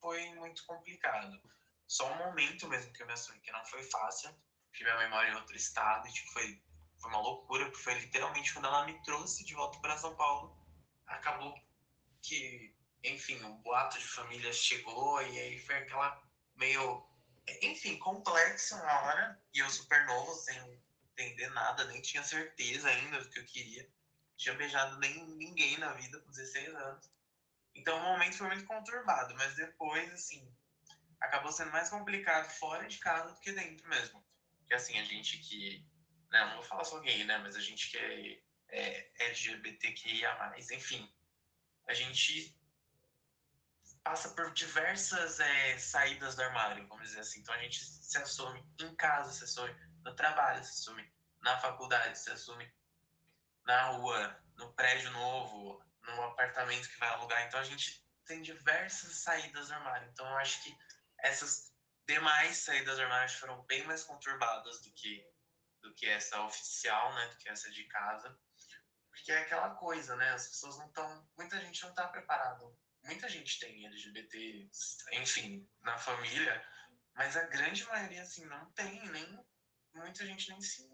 foi 0.00 0.28
muito 0.34 0.64
complicado. 0.64 1.38
Só 1.86 2.12
um 2.12 2.16
momento 2.16 2.68
mesmo 2.68 2.92
que 2.92 3.02
eu 3.02 3.06
me 3.06 3.12
assumi, 3.12 3.40
que 3.40 3.52
não 3.52 3.64
foi 3.66 3.82
fácil, 3.82 4.30
porque 4.68 4.84
minha 4.84 4.96
mãe 4.96 5.08
mora 5.08 5.28
em 5.28 5.34
outro 5.34 5.56
estado 5.56 6.06
e 6.06 6.12
tipo, 6.12 6.30
foi, 6.32 6.60
foi 7.00 7.10
uma 7.10 7.20
loucura, 7.20 7.64
porque 7.66 7.82
foi 7.82 7.94
literalmente 7.94 8.52
quando 8.52 8.66
ela 8.66 8.84
me 8.84 9.02
trouxe 9.02 9.44
de 9.44 9.54
volta 9.54 9.80
para 9.80 9.96
São 9.96 10.14
Paulo, 10.14 10.54
acabou 11.06 11.54
que, 12.22 12.74
enfim, 13.02 13.42
um 13.42 13.56
boato 13.62 13.98
de 13.98 14.06
família 14.06 14.52
chegou 14.52 15.22
e 15.22 15.38
aí 15.38 15.58
foi 15.58 15.76
aquela 15.76 16.20
meio, 16.54 17.07
enfim, 17.62 17.98
complexa 17.98 18.76
uma 18.76 19.00
hora, 19.02 19.42
e 19.54 19.58
eu 19.58 19.70
super 19.70 20.04
novo, 20.06 20.34
sem 20.34 20.82
entender 21.12 21.48
nada, 21.50 21.84
nem 21.86 22.00
tinha 22.00 22.22
certeza 22.22 22.88
ainda 22.88 23.20
do 23.20 23.28
que 23.28 23.38
eu 23.38 23.44
queria. 23.44 23.88
Tinha 24.36 24.54
beijado 24.54 24.98
nem 24.98 25.26
ninguém 25.36 25.78
na 25.78 25.92
vida 25.94 26.20
com 26.20 26.30
16 26.30 26.74
anos. 26.74 27.10
Então 27.74 27.98
o 27.98 28.02
momento 28.02 28.36
foi 28.36 28.48
muito 28.48 28.64
conturbado, 28.64 29.34
mas 29.34 29.54
depois, 29.54 30.12
assim, 30.12 30.48
acabou 31.20 31.52
sendo 31.52 31.72
mais 31.72 31.88
complicado 31.88 32.48
fora 32.50 32.86
de 32.86 32.98
casa 32.98 33.32
do 33.32 33.40
que 33.40 33.52
dentro 33.52 33.88
mesmo. 33.88 34.24
Porque 34.58 34.74
assim, 34.74 34.98
a 34.98 35.04
gente 35.04 35.38
que. 35.38 35.84
Né, 36.30 36.44
não 36.44 36.56
vou 36.56 36.62
falar 36.62 36.84
só 36.84 37.00
gay, 37.00 37.24
né? 37.24 37.38
Mas 37.38 37.56
a 37.56 37.60
gente 37.60 37.90
que 37.90 37.96
é, 37.96 38.40
é 38.70 39.10
LGBTQIA, 39.26 40.54
enfim. 40.72 41.10
A 41.86 41.94
gente 41.94 42.57
passa 43.98 44.30
por 44.30 44.52
diversas 44.52 45.40
é, 45.40 45.78
saídas 45.78 46.34
do 46.34 46.42
armário, 46.42 46.86
vamos 46.88 47.08
dizer 47.08 47.20
assim. 47.20 47.40
Então 47.40 47.54
a 47.54 47.58
gente 47.58 47.84
se 47.84 48.18
assume 48.18 48.64
em 48.80 48.94
casa, 48.96 49.32
se 49.32 49.44
assume 49.44 49.74
no 50.04 50.14
trabalho, 50.14 50.64
se 50.64 50.70
assume 50.70 51.12
na 51.40 51.58
faculdade, 51.58 52.18
se 52.18 52.30
assume 52.30 52.70
na 53.64 53.90
rua, 53.90 54.42
no 54.56 54.72
prédio 54.72 55.10
novo, 55.10 55.82
no 56.02 56.22
apartamento 56.22 56.88
que 56.88 56.98
vai 56.98 57.08
alugar. 57.10 57.46
Então 57.46 57.60
a 57.60 57.64
gente 57.64 58.04
tem 58.24 58.42
diversas 58.42 59.16
saídas 59.16 59.68
do 59.68 59.74
armário. 59.74 60.08
Então 60.08 60.26
eu 60.26 60.38
acho 60.38 60.62
que 60.62 60.76
essas 61.20 61.72
demais 62.06 62.56
saídas 62.58 62.96
do 62.96 63.02
armário 63.02 63.34
foram 63.38 63.62
bem 63.64 63.84
mais 63.84 64.04
conturbadas 64.04 64.80
do 64.82 64.90
que 64.92 65.26
do 65.80 65.94
que 65.94 66.06
essa 66.06 66.40
oficial, 66.42 67.14
né, 67.14 67.28
do 67.28 67.36
que 67.36 67.48
essa 67.48 67.70
de 67.70 67.84
casa. 67.84 68.36
Porque 69.10 69.32
é 69.32 69.38
aquela 69.38 69.70
coisa, 69.70 70.16
né? 70.16 70.30
As 70.30 70.48
pessoas 70.48 70.76
não 70.78 70.86
estão, 70.86 71.28
muita 71.36 71.60
gente 71.60 71.82
não 71.82 71.90
está 71.90 72.08
preparada. 72.08 72.64
Muita 73.04 73.28
gente 73.28 73.58
tem 73.58 73.86
LGBT, 73.86 74.68
enfim, 75.12 75.68
na 75.80 75.96
família, 75.96 76.66
mas 77.14 77.36
a 77.36 77.44
grande 77.44 77.84
maioria 77.84 78.22
assim 78.22 78.44
não 78.46 78.70
tem, 78.72 79.08
nem 79.10 79.44
muita 79.94 80.26
gente 80.26 80.48
nem 80.50 80.60
se 80.60 80.86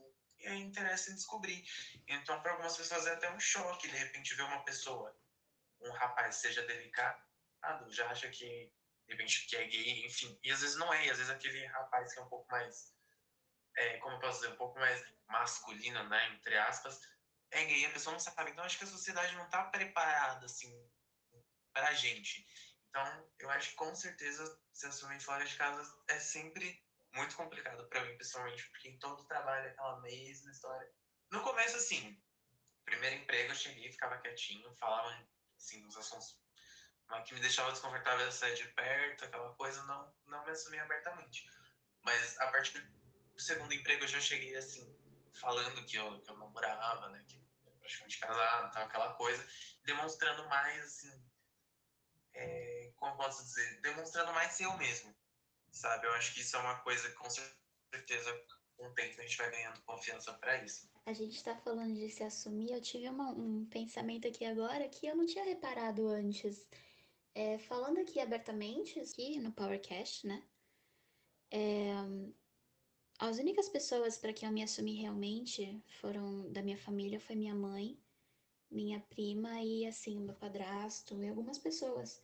interessa 0.53 1.11
em 1.11 1.15
descobrir. 1.15 1.65
Então, 2.07 2.41
para 2.43 2.53
algumas 2.53 2.77
pessoas 2.77 3.07
é 3.07 3.13
até 3.13 3.31
um 3.33 3.41
choque, 3.41 3.89
de 3.89 3.97
repente, 3.97 4.35
ver 4.35 4.43
uma 4.43 4.65
pessoa, 4.65 5.17
um 5.81 5.91
rapaz, 5.93 6.37
seja 6.37 6.67
delicado, 6.67 7.23
já 7.91 8.09
acha 8.11 8.29
que, 8.29 8.73
de 9.07 9.13
repente, 9.13 9.47
que 9.47 9.57
é 9.57 9.65
gay, 9.67 10.07
enfim. 10.07 10.39
E 10.43 10.53
às 10.53 10.61
vezes 10.61 10.77
não 10.77 10.93
é, 10.93 11.07
e 11.07 11.11
às 11.11 11.19
vezes 11.19 11.33
aquele 11.33 11.65
rapaz 11.67 12.13
que 12.13 12.21
é 12.21 12.23
um 12.23 12.29
pouco 12.29 12.51
mais, 12.51 12.95
é, 13.77 13.99
como 13.99 14.17
eu 14.17 14.21
posso 14.21 14.41
dizer, 14.41 14.53
um 14.53 14.57
pouco 14.57 14.79
mais 14.79 15.03
masculino, 15.29 16.09
né, 16.09 16.29
entre 16.35 16.57
aspas, 16.59 17.01
é 17.51 17.65
gay, 17.65 17.87
a 17.87 17.91
pessoa 17.91 18.13
não 18.13 18.21
sabe. 18.21 18.51
Então, 18.51 18.65
acho 18.65 18.79
que 18.79 18.85
a 18.85 18.89
sociedade 18.89 19.35
não 19.37 19.45
está 19.47 19.65
preparada, 19.65 20.45
assim, 20.45 20.73
para 21.75 21.89
a 21.89 21.95
gente. 21.95 22.47
Então, 22.89 23.31
eu 23.41 23.51
acho 23.51 23.71
que 23.71 23.77
com 23.77 23.95
certeza 23.95 24.59
se 24.73 24.87
assumir 24.87 25.21
fora 25.21 25.45
de 25.45 25.57
casa 25.57 25.83
é 26.09 26.19
sempre 26.19 26.83
muito 27.13 27.37
complicado 27.37 27.87
para 27.89 28.05
mim, 28.05 28.17
pessoalmente, 28.17 28.69
porque 28.71 28.89
em 28.89 28.99
todo 28.99 29.27
trabalho 29.27 29.67
é 29.67 29.71
aquela 29.71 30.01
mesma 30.01 30.51
história. 30.51 30.91
No 31.31 31.43
começo, 31.43 31.77
assim, 31.77 32.17
primeiro 32.85 33.17
emprego 33.17 33.51
eu 33.51 33.57
cheguei, 33.57 33.91
ficava 33.91 34.19
quietinho, 34.19 34.75
falava, 34.77 35.27
assim, 35.57 35.83
dos 35.83 35.97
assuntos 35.97 36.43
que 37.27 37.35
me 37.35 37.41
deixava 37.41 37.71
desconfortável 37.71 38.31
sair 38.33 38.55
de 38.55 38.67
perto, 38.69 39.25
aquela 39.25 39.55
coisa, 39.55 39.83
não, 39.85 40.13
não 40.27 40.45
me 40.45 40.51
assumi 40.51 40.79
abertamente. 40.79 41.47
Mas 42.03 42.39
a 42.41 42.47
partir 42.49 42.81
do 42.81 43.41
segundo 43.41 43.73
emprego 43.73 44.05
eu 44.05 44.09
já 44.09 44.21
cheguei, 44.21 44.57
assim, 44.57 44.97
falando 45.41 45.85
que 45.85 45.97
eu, 45.97 46.21
que 46.23 46.31
eu 46.31 46.37
namorava, 46.37 47.09
né, 47.11 47.25
que 47.29 47.37
eu 47.37 47.73
praticamente 47.79 48.19
casado, 48.19 48.73
tal, 48.73 48.85
aquela 48.85 49.15
coisa, 49.15 49.47
demonstrando 49.85 50.49
mais, 50.49 50.85
assim, 50.85 51.25
é, 52.35 52.93
como 52.97 53.17
posso 53.17 53.43
dizer, 53.45 53.81
demonstrando 53.81 54.33
mais 54.33 54.53
ser 54.53 54.65
eu 54.65 54.77
mesmo 54.77 55.15
sabe? 55.75 56.07
Eu 56.07 56.13
acho 56.15 56.33
que 56.33 56.41
isso 56.41 56.57
é 56.57 56.61
uma 56.61 56.77
coisa 56.77 57.09
que 57.09 57.15
com 57.15 57.29
certeza 57.29 58.33
com 58.77 58.87
o 58.87 58.95
tempo 58.95 59.21
a 59.21 59.23
gente 59.23 59.37
vai 59.37 59.51
ganhando 59.51 59.81
confiança 59.83 60.33
para 60.35 60.63
isso. 60.65 60.89
A 61.07 61.13
gente 61.13 61.37
está 61.37 61.55
falando 61.57 61.95
de 61.95 62.09
se 62.09 62.23
assumir. 62.23 62.73
Eu 62.73 62.81
tive 62.81 63.09
uma, 63.09 63.31
um 63.31 63.67
pensamento 63.67 64.27
aqui 64.27 64.45
agora 64.45 64.89
que 64.89 65.07
eu 65.07 65.17
não 65.17 65.27
tinha 65.27 65.45
reparado 65.45 66.09
antes. 66.09 66.67
É, 67.35 67.59
falando 67.59 67.99
aqui 67.99 68.21
abertamente, 68.21 68.99
aqui 69.01 69.39
no 69.41 69.53
Powercast, 69.53 70.27
né? 70.27 70.43
É, 71.51 71.93
as 73.19 73.39
únicas 73.39 73.69
pessoas 73.69 74.17
para 74.17 74.33
quem 74.33 74.49
eu 74.49 74.53
me 74.53 74.63
assumi 74.63 74.95
realmente 74.95 75.83
foram 76.01 76.51
da 76.53 76.63
minha 76.63 76.79
família, 76.79 77.21
foi 77.21 77.37
minha 77.37 77.55
mãe, 77.55 77.99
minha 78.71 79.01
prima 79.01 79.61
e 79.63 79.87
assim, 79.87 80.21
meu 80.21 80.35
padrasto 80.35 81.23
e 81.23 81.29
algumas 81.29 81.59
pessoas. 81.59 82.21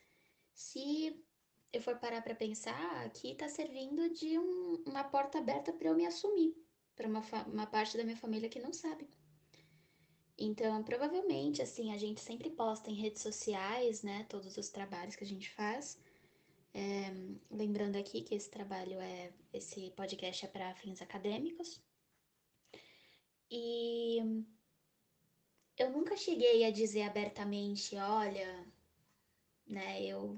Se 0.60 1.18
eu 1.72 1.80
for 1.80 1.98
parar 1.98 2.20
para 2.20 2.34
pensar, 2.34 3.06
aqui 3.06 3.32
está 3.32 3.48
servindo 3.48 4.10
de 4.10 4.38
um, 4.38 4.82
uma 4.86 5.02
porta 5.02 5.38
aberta 5.38 5.72
para 5.72 5.88
eu 5.88 5.94
me 5.94 6.04
assumir 6.04 6.54
para 6.94 7.08
uma, 7.08 7.22
uma 7.46 7.66
parte 7.66 7.96
da 7.96 8.04
minha 8.04 8.16
família 8.16 8.50
que 8.50 8.60
não 8.60 8.70
sabe. 8.70 9.08
Então, 10.36 10.84
provavelmente, 10.84 11.62
assim, 11.62 11.94
a 11.94 11.96
gente 11.96 12.20
sempre 12.20 12.50
posta 12.50 12.90
em 12.90 12.94
redes 12.94 13.22
sociais, 13.22 14.02
né, 14.02 14.26
todos 14.28 14.58
os 14.58 14.68
trabalhos 14.68 15.16
que 15.16 15.24
a 15.24 15.26
gente 15.26 15.48
faz. 15.48 15.98
É, 16.74 17.10
lembrando 17.50 17.96
aqui 17.96 18.20
que 18.20 18.34
esse 18.34 18.50
trabalho 18.50 19.00
é, 19.00 19.32
esse 19.54 19.90
podcast 19.92 20.44
é 20.44 20.48
para 20.48 20.74
fins 20.74 21.00
acadêmicos. 21.00 21.80
E 23.50 24.44
eu 25.78 25.90
nunca 25.90 26.18
cheguei 26.18 26.66
a 26.66 26.70
dizer 26.70 27.02
abertamente, 27.02 27.96
olha, 27.96 28.66
né, 29.70 30.02
eu 30.02 30.36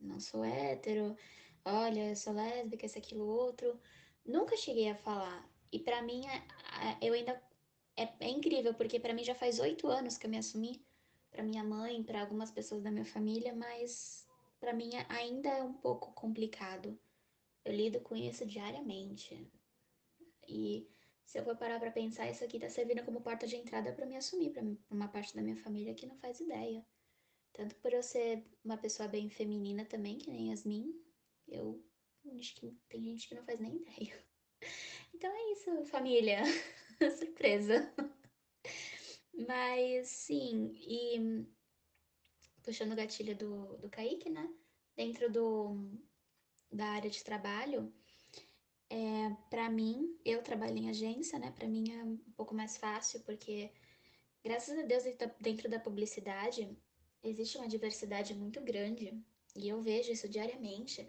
não 0.00 0.20
sou 0.20 0.44
hétero, 0.44 1.16
olha, 1.64 2.10
eu 2.10 2.16
sou 2.16 2.32
lésbica, 2.32 2.86
esse, 2.86 2.98
aquilo, 2.98 3.26
outro. 3.26 3.80
Nunca 4.24 4.56
cheguei 4.56 4.90
a 4.90 4.96
falar. 4.96 5.48
E 5.72 5.78
para 5.78 6.02
mim, 6.02 6.22
é, 6.26 7.06
eu 7.06 7.14
ainda. 7.14 7.40
É, 7.96 8.08
é 8.20 8.28
incrível, 8.30 8.74
porque 8.74 9.00
para 9.00 9.14
mim 9.14 9.24
já 9.24 9.34
faz 9.34 9.58
oito 9.60 9.88
anos 9.88 10.18
que 10.18 10.26
eu 10.26 10.30
me 10.30 10.38
assumi. 10.38 10.84
para 11.30 11.42
minha 11.42 11.64
mãe, 11.64 12.02
para 12.02 12.20
algumas 12.22 12.50
pessoas 12.50 12.82
da 12.82 12.90
minha 12.90 13.04
família, 13.04 13.54
mas 13.54 14.26
para 14.60 14.72
mim 14.72 14.90
ainda 15.08 15.48
é 15.50 15.62
um 15.62 15.74
pouco 15.74 16.12
complicado. 16.12 16.98
Eu 17.64 17.74
lido 17.74 18.00
com 18.00 18.16
isso 18.16 18.46
diariamente. 18.46 19.50
E 20.48 20.88
se 21.24 21.38
eu 21.38 21.44
for 21.44 21.56
parar 21.56 21.78
para 21.78 21.90
pensar, 21.90 22.30
isso 22.30 22.44
aqui 22.44 22.58
tá 22.58 22.70
servindo 22.70 23.04
como 23.04 23.20
porta 23.20 23.46
de 23.46 23.56
entrada 23.56 23.92
para 23.92 24.06
me 24.06 24.16
assumir 24.16 24.50
para 24.50 24.62
uma 24.90 25.08
parte 25.08 25.34
da 25.36 25.42
minha 25.42 25.56
família 25.56 25.94
que 25.94 26.06
não 26.06 26.16
faz 26.16 26.40
ideia. 26.40 26.84
Tanto 27.52 27.74
por 27.76 27.92
eu 27.92 28.02
ser 28.02 28.44
uma 28.64 28.76
pessoa 28.76 29.08
bem 29.08 29.28
feminina 29.28 29.84
também, 29.84 30.18
que 30.18 30.30
nem 30.30 30.50
Yasmin, 30.50 30.94
eu 31.48 31.84
acho 32.38 32.54
que 32.54 32.76
tem 32.88 33.02
gente 33.02 33.28
que 33.28 33.34
não 33.34 33.44
faz 33.44 33.60
nem 33.60 33.76
ideia. 33.76 34.18
Então 35.14 35.30
é 35.34 35.52
isso, 35.52 35.84
família. 35.86 36.42
Surpresa. 37.18 37.92
Mas 39.46 40.08
sim, 40.08 40.72
e 40.76 41.44
puxando 42.62 42.92
o 42.92 42.96
gatilho 42.96 43.36
do, 43.36 43.78
do 43.78 43.88
Kaique, 43.88 44.28
né? 44.28 44.48
Dentro 44.94 45.30
do, 45.32 45.90
da 46.70 46.86
área 46.86 47.10
de 47.10 47.24
trabalho, 47.24 47.92
é, 48.90 49.30
para 49.50 49.70
mim, 49.70 50.18
eu 50.24 50.42
trabalho 50.42 50.76
em 50.76 50.88
agência, 50.88 51.38
né? 51.38 51.50
Para 51.50 51.68
mim 51.68 51.90
é 51.92 52.04
um 52.04 52.16
pouco 52.36 52.54
mais 52.54 52.76
fácil, 52.76 53.20
porque 53.20 53.70
graças 54.42 54.78
a 54.78 54.82
Deus 54.82 55.04
dentro 55.40 55.68
da 55.68 55.78
publicidade 55.78 56.76
existe 57.22 57.58
uma 57.58 57.68
diversidade 57.68 58.34
muito 58.34 58.60
grande 58.60 59.12
e 59.56 59.68
eu 59.68 59.80
vejo 59.80 60.12
isso 60.12 60.28
diariamente. 60.28 61.08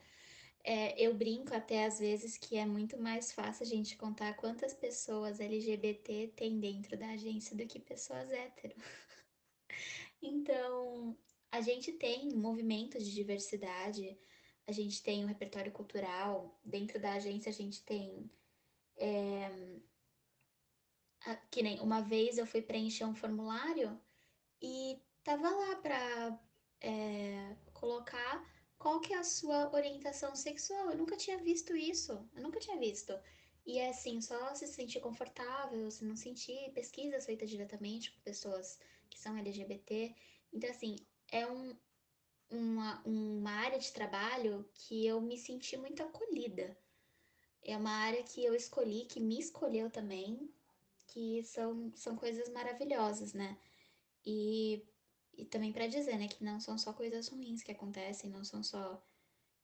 É, 0.63 0.99
eu 1.01 1.13
brinco 1.13 1.53
até 1.53 1.85
às 1.85 1.99
vezes 1.99 2.37
que 2.37 2.57
é 2.57 2.65
muito 2.65 2.97
mais 2.97 3.31
fácil 3.31 3.63
a 3.63 3.69
gente 3.69 3.95
contar 3.95 4.33
quantas 4.35 4.73
pessoas 4.73 5.39
LGBT 5.39 6.33
tem 6.35 6.59
dentro 6.59 6.97
da 6.97 7.09
agência 7.11 7.55
do 7.55 7.65
que 7.65 7.79
pessoas 7.79 8.29
hétero. 8.29 8.75
então, 10.21 11.17
a 11.51 11.61
gente 11.61 11.93
tem 11.93 12.29
movimentos 12.35 13.05
de 13.05 13.13
diversidade, 13.13 14.17
a 14.67 14.71
gente 14.71 15.01
tem 15.01 15.23
um 15.23 15.27
repertório 15.27 15.71
cultural, 15.71 16.59
dentro 16.63 16.99
da 16.99 17.13
agência 17.13 17.49
a 17.49 17.53
gente 17.53 17.83
tem. 17.83 18.29
É, 18.97 19.49
que 21.49 21.61
nem 21.61 21.79
uma 21.79 22.01
vez 22.01 22.37
eu 22.37 22.45
fui 22.45 22.61
preencher 22.61 23.05
um 23.05 23.15
formulário 23.15 23.99
e 24.61 25.01
tava 25.29 25.47
lá 25.47 25.75
para 25.75 26.39
é, 26.81 27.55
colocar 27.71 28.43
qual 28.79 28.99
que 28.99 29.13
é 29.13 29.17
a 29.19 29.23
sua 29.23 29.71
orientação 29.71 30.35
sexual. 30.35 30.89
Eu 30.89 30.97
nunca 30.97 31.15
tinha 31.15 31.37
visto 31.37 31.75
isso, 31.75 32.27
eu 32.35 32.41
nunca 32.41 32.59
tinha 32.59 32.79
visto. 32.79 33.13
E 33.63 33.77
é 33.77 33.89
assim, 33.89 34.19
só 34.21 34.55
se 34.55 34.65
sentir 34.65 34.99
confortável, 34.99 35.91
se 35.91 36.03
não 36.03 36.15
sentir 36.15 36.71
pesquisas 36.73 37.27
feitas 37.27 37.47
diretamente 37.47 38.11
com 38.11 38.19
pessoas 38.21 38.79
que 39.07 39.19
são 39.19 39.37
LGBT. 39.37 40.15
Então, 40.51 40.67
assim, 40.71 40.95
é 41.31 41.45
um, 41.45 41.77
uma, 42.49 42.99
uma 43.05 43.51
área 43.51 43.77
de 43.77 43.93
trabalho 43.93 44.67
que 44.73 45.05
eu 45.05 45.21
me 45.21 45.37
senti 45.37 45.77
muito 45.77 46.01
acolhida. 46.01 46.75
é 47.63 47.77
uma 47.77 47.91
área 47.91 48.23
que 48.23 48.43
eu 48.43 48.55
escolhi, 48.55 49.05
que 49.05 49.19
me 49.19 49.39
escolheu 49.39 49.91
também, 49.91 50.51
que 51.05 51.43
são, 51.43 51.91
são 51.95 52.15
coisas 52.15 52.49
maravilhosas, 52.49 53.33
né? 53.33 53.59
E, 54.25 54.83
e 55.39 55.45
também 55.45 55.71
para 55.71 55.87
dizer, 55.87 56.17
né, 56.17 56.27
que 56.27 56.43
não 56.43 56.59
são 56.59 56.77
só 56.77 56.91
coisas 56.93 57.27
ruins 57.29 57.63
que 57.63 57.71
acontecem, 57.71 58.29
não 58.29 58.43
são 58.43 58.61
só 58.61 59.01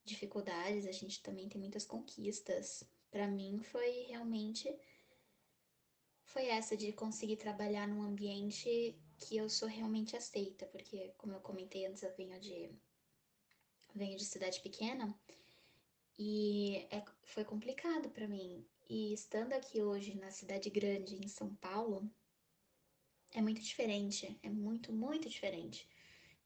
dificuldades, 0.04 0.86
a 0.86 0.92
gente 0.92 1.22
também 1.22 1.50
tem 1.50 1.60
muitas 1.60 1.86
conquistas. 1.86 2.84
Para 3.12 3.28
mim 3.28 3.60
foi 3.62 4.06
realmente 4.08 4.74
foi 6.24 6.48
essa 6.48 6.76
de 6.76 6.92
conseguir 6.92 7.38
trabalhar 7.38 7.88
num 7.88 8.04
ambiente 8.04 8.98
que 9.18 9.38
eu 9.38 9.50
sou 9.50 9.68
realmente 9.68 10.16
aceita, 10.16 10.66
porque 10.66 11.14
como 11.18 11.34
eu 11.34 11.40
comentei 11.40 11.86
antes, 11.86 12.04
eu 12.04 12.14
venho 12.16 12.40
de 12.40 12.70
venho 13.94 14.18
de 14.18 14.26
cidade 14.26 14.60
pequena 14.60 15.18
e 16.18 16.86
é, 16.92 17.04
foi 17.24 17.46
complicado 17.46 18.10
para 18.10 18.28
mim. 18.28 18.66
E 18.90 19.14
estando 19.14 19.54
aqui 19.54 19.82
hoje 19.82 20.16
na 20.16 20.32
cidade 20.32 20.70
grande, 20.70 21.16
em 21.16 21.28
São 21.28 21.56
Paulo, 21.56 22.10
é 23.36 23.42
muito 23.42 23.62
diferente, 23.62 24.38
é 24.42 24.50
muito, 24.50 24.94
muito 24.94 25.30
diferente. 25.30 25.88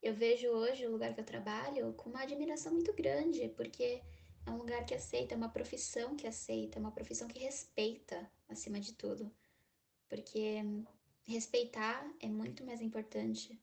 Eu 0.02 0.14
vejo 0.14 0.48
hoje 0.48 0.86
o 0.86 0.92
lugar 0.92 1.14
que 1.14 1.20
eu 1.20 1.26
trabalho 1.26 1.94
com 1.94 2.10
uma 2.10 2.24
admiração 2.24 2.74
muito 2.74 2.92
grande, 2.94 3.50
porque 3.50 4.02
é 4.46 4.50
um 4.50 4.58
lugar 4.58 4.86
que 4.86 4.96
aceita, 4.96 5.36
é 5.36 5.38
uma 5.38 5.50
profissão 5.50 6.16
que 6.16 6.26
aceita, 6.26 6.80
é 6.80 6.82
uma 6.82 6.92
profissão 6.92 7.28
que 7.28 7.40
respeita 7.40 8.30
acima 8.48 8.80
de 8.80 8.94
tudo. 8.94 9.32
Porque 10.08 10.64
respeitar 11.26 12.12
é 12.20 12.28
muito 12.28 12.66
mais 12.66 12.82
importante. 12.82 13.62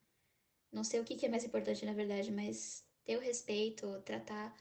Não 0.70 0.84
sei 0.84 1.00
o 1.00 1.04
que 1.04 1.26
é 1.26 1.28
mais 1.28 1.44
importante 1.44 1.84
na 1.84 1.92
verdade, 1.92 2.30
mas 2.30 2.84
ter 3.04 3.16
o 3.16 3.20
respeito, 3.20 4.00
tratar 4.02 4.54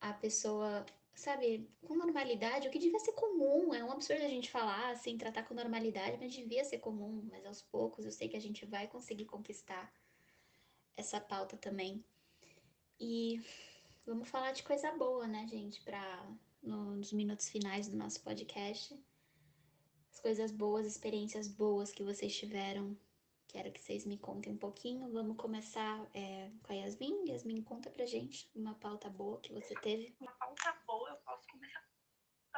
a 0.00 0.12
pessoa, 0.12 0.84
sabe, 1.18 1.68
com 1.82 1.96
normalidade, 1.96 2.68
o 2.68 2.70
que 2.70 2.78
devia 2.78 2.98
ser 3.00 3.12
comum. 3.12 3.74
É 3.74 3.82
um 3.82 3.90
absurdo 3.90 4.24
a 4.24 4.28
gente 4.28 4.50
falar 4.50 4.90
assim, 4.90 5.18
tratar 5.18 5.42
com 5.42 5.54
normalidade, 5.54 6.16
mas 6.18 6.32
devia 6.32 6.64
ser 6.64 6.78
comum. 6.78 7.26
Mas 7.30 7.44
aos 7.44 7.60
poucos 7.60 8.04
eu 8.04 8.12
sei 8.12 8.28
que 8.28 8.36
a 8.36 8.40
gente 8.40 8.64
vai 8.64 8.86
conseguir 8.86 9.24
conquistar 9.26 9.92
essa 10.96 11.20
pauta 11.20 11.56
também. 11.56 12.04
E 13.00 13.40
vamos 14.06 14.28
falar 14.28 14.52
de 14.52 14.62
coisa 14.62 14.90
boa, 14.92 15.26
né, 15.26 15.46
gente, 15.48 15.80
para 15.82 16.26
nos 16.62 17.12
minutos 17.12 17.48
finais 17.48 17.88
do 17.88 17.96
nosso 17.96 18.22
podcast. 18.22 18.98
As 20.12 20.20
coisas 20.20 20.50
boas, 20.50 20.86
experiências 20.86 21.48
boas 21.48 21.92
que 21.92 22.02
vocês 22.02 22.36
tiveram. 22.36 22.96
Quero 23.48 23.72
que 23.72 23.80
vocês 23.80 24.04
me 24.04 24.18
contem 24.18 24.52
um 24.52 24.58
pouquinho. 24.58 25.10
Vamos 25.10 25.36
começar 25.38 26.06
é, 26.12 26.50
com 26.62 26.72
a 26.72 26.76
Yasmin. 26.76 27.30
Yasmin, 27.30 27.62
conta 27.62 27.88
pra 27.88 28.04
gente 28.04 28.50
uma 28.54 28.74
pauta 28.74 29.08
boa 29.08 29.40
que 29.40 29.52
você 29.54 29.74
teve. 29.76 30.14
Uma 30.20 30.32
pauta 30.32 30.76
boa, 30.86 31.07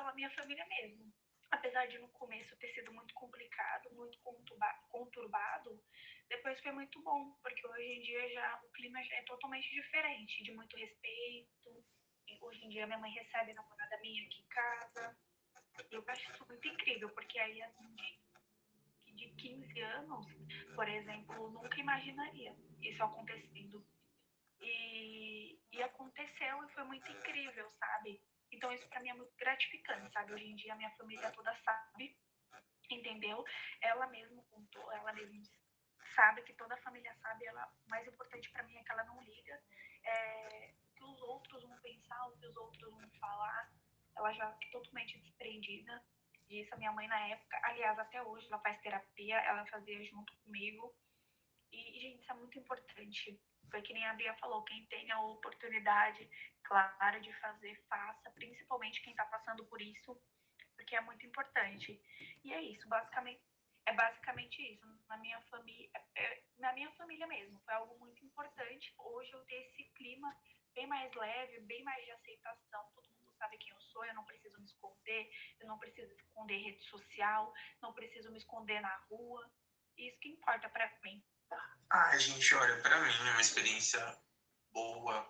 pela 0.01 0.15
minha 0.15 0.31
família 0.31 0.67
mesmo 0.67 1.13
apesar 1.51 1.87
de 1.87 1.99
no 1.99 2.09
começo 2.11 2.57
ter 2.57 2.73
sido 2.75 2.93
muito 2.93 3.13
complicado, 3.15 3.91
muito 3.93 4.19
conturbado, 4.89 5.83
depois 6.29 6.61
foi 6.61 6.73
muito 6.73 7.03
bom, 7.03 7.33
porque 7.43 7.67
hoje 7.67 7.83
em 7.83 8.03
dia 8.03 8.33
já 8.33 8.61
o 8.63 8.71
clima 8.71 9.03
já 9.03 9.17
é 9.17 9.23
totalmente 9.23 9.69
diferente, 9.69 10.45
de 10.45 10.53
muito 10.53 10.77
respeito. 10.77 11.85
Hoje 12.41 12.65
em 12.65 12.69
dia 12.69 12.87
minha 12.87 12.99
mãe 12.99 13.11
recebe 13.11 13.53
namorada 13.53 13.99
minha 14.01 14.25
aqui 14.27 14.43
em 14.43 14.47
casa. 14.47 15.19
Eu 15.91 16.05
acho 16.07 16.31
isso 16.31 16.47
muito 16.47 16.69
incrível, 16.69 17.11
porque 17.11 17.39
aí 17.41 17.61
assim, 17.63 17.97
de 19.07 19.29
15 19.31 19.81
anos, 19.81 20.27
por 20.77 20.89
exemplo, 20.89 21.51
nunca 21.51 21.81
imaginaria 21.81 22.55
isso 22.81 23.03
acontecendo. 23.03 23.85
E, 24.61 25.59
e 25.73 25.83
aconteceu 25.83 26.65
e 26.65 26.73
foi 26.75 26.85
muito 26.85 27.11
incrível, 27.11 27.69
sabe? 27.73 28.23
Então 28.53 28.73
isso 28.73 28.89
para 28.89 29.01
mim 29.01 29.11
é 29.11 29.15
muito 29.15 29.35
gratificante, 29.37 30.13
sabe? 30.13 30.35
Hoje 30.35 30.47
em 30.47 30.57
dia 30.57 30.73
a 30.73 30.77
minha 30.77 30.91
família 30.97 31.31
toda 31.33 31.55
sabe, 31.65 32.17
entendeu? 32.91 33.45
Ela 33.81 34.07
mesmo 34.09 34.43
contou, 34.45 34.93
ela 34.93 35.13
mesmo 35.13 35.43
sabe 36.15 36.43
que 36.43 36.53
toda 36.55 36.75
a 36.75 36.83
família 36.83 37.15
sabe. 37.23 37.47
Ela, 37.47 37.73
o 37.87 37.89
mais 37.89 38.07
importante 38.07 38.51
para 38.51 38.63
mim 38.65 38.77
é 38.77 38.83
que 38.83 38.93
ela 38.93 39.05
não 39.05 39.23
liga 39.23 39.61
é, 40.05 40.75
que 40.97 41.05
os 41.05 41.21
outros 41.23 41.63
vão 41.63 41.79
pensar, 41.81 42.29
o 42.29 42.37
que 42.39 42.47
os 42.47 42.57
outros 42.57 42.91
vão 42.91 43.11
falar. 43.19 43.73
Ela 44.17 44.33
já 44.33 44.51
é 44.51 44.71
totalmente 44.71 45.19
desprendida 45.19 46.03
disso. 46.49 46.75
A 46.75 46.79
minha 46.79 46.93
mãe 46.93 47.07
na 47.09 47.29
época, 47.29 47.59
aliás 47.63 47.99
até 47.99 48.23
hoje, 48.23 48.47
ela 48.47 48.61
faz 48.61 48.81
terapia, 48.81 49.37
ela 49.41 49.65
fazia 49.67 50.05
junto 50.05 50.37
comigo. 50.39 50.95
E, 51.73 52.01
gente, 52.01 52.21
isso 52.21 52.33
é 52.33 52.35
muito 52.35 52.59
importante 52.59 53.41
foi 53.71 53.83
que 53.83 53.93
nem 53.93 54.05
a 54.07 54.15
Bia 54.15 54.35
falou, 54.35 54.63
quem 54.65 54.85
tem 54.87 55.11
a 55.11 55.21
oportunidade, 55.21 56.29
claro, 56.65 57.21
de 57.21 57.33
fazer, 57.35 57.77
faça, 57.89 58.31
principalmente 58.33 59.01
quem 59.03 59.13
está 59.13 59.25
passando 59.27 59.65
por 59.67 59.81
isso, 59.81 60.21
porque 60.77 60.97
é 60.97 61.01
muito 61.01 61.27
importante. 61.27 62.01
E 62.45 62.53
é 62.53 62.63
isso, 62.63 62.89
basicamente, 62.89 63.43
é 63.87 63.93
basicamente 63.93 64.63
isso. 64.63 64.87
Na 65.09 65.17
minha 65.19 65.41
família, 65.43 65.91
é, 66.15 66.43
na 66.59 66.73
minha 66.73 66.91
família 66.93 67.27
mesmo, 67.27 67.59
foi 67.61 67.75
algo 67.75 67.99
muito 67.99 68.25
importante. 68.25 68.93
Hoje 68.99 69.33
eu 69.33 69.45
ter 69.45 69.57
esse 69.67 69.85
clima 69.95 70.35
bem 70.75 70.87
mais 70.87 71.13
leve, 71.15 71.61
bem 71.61 71.83
mais 71.83 72.05
de 72.05 72.11
aceitação. 72.13 72.91
Todo 72.95 73.11
mundo 73.11 73.33
sabe 73.39 73.59
quem 73.59 73.73
eu 73.73 73.81
sou, 73.81 74.05
eu 74.05 74.15
não 74.15 74.25
preciso 74.25 74.59
me 74.59 74.67
esconder, 74.67 75.31
eu 75.61 75.67
não 75.67 75.79
preciso 75.79 76.13
esconder 76.15 76.59
rede 76.59 76.83
social, 76.85 77.53
não 77.83 77.93
preciso 77.93 78.31
me 78.31 78.39
esconder 78.39 78.81
na 78.81 78.97
rua. 79.11 79.51
Isso 79.97 80.19
que 80.21 80.29
importa 80.29 80.69
para 80.69 80.91
mim. 81.03 81.23
Ah, 81.91 82.17
gente, 82.17 82.55
olha, 82.55 82.81
para 82.81 83.01
mim 83.01 83.13
é 83.13 83.31
uma 83.33 83.41
experiência 83.41 84.01
boa. 84.73 85.29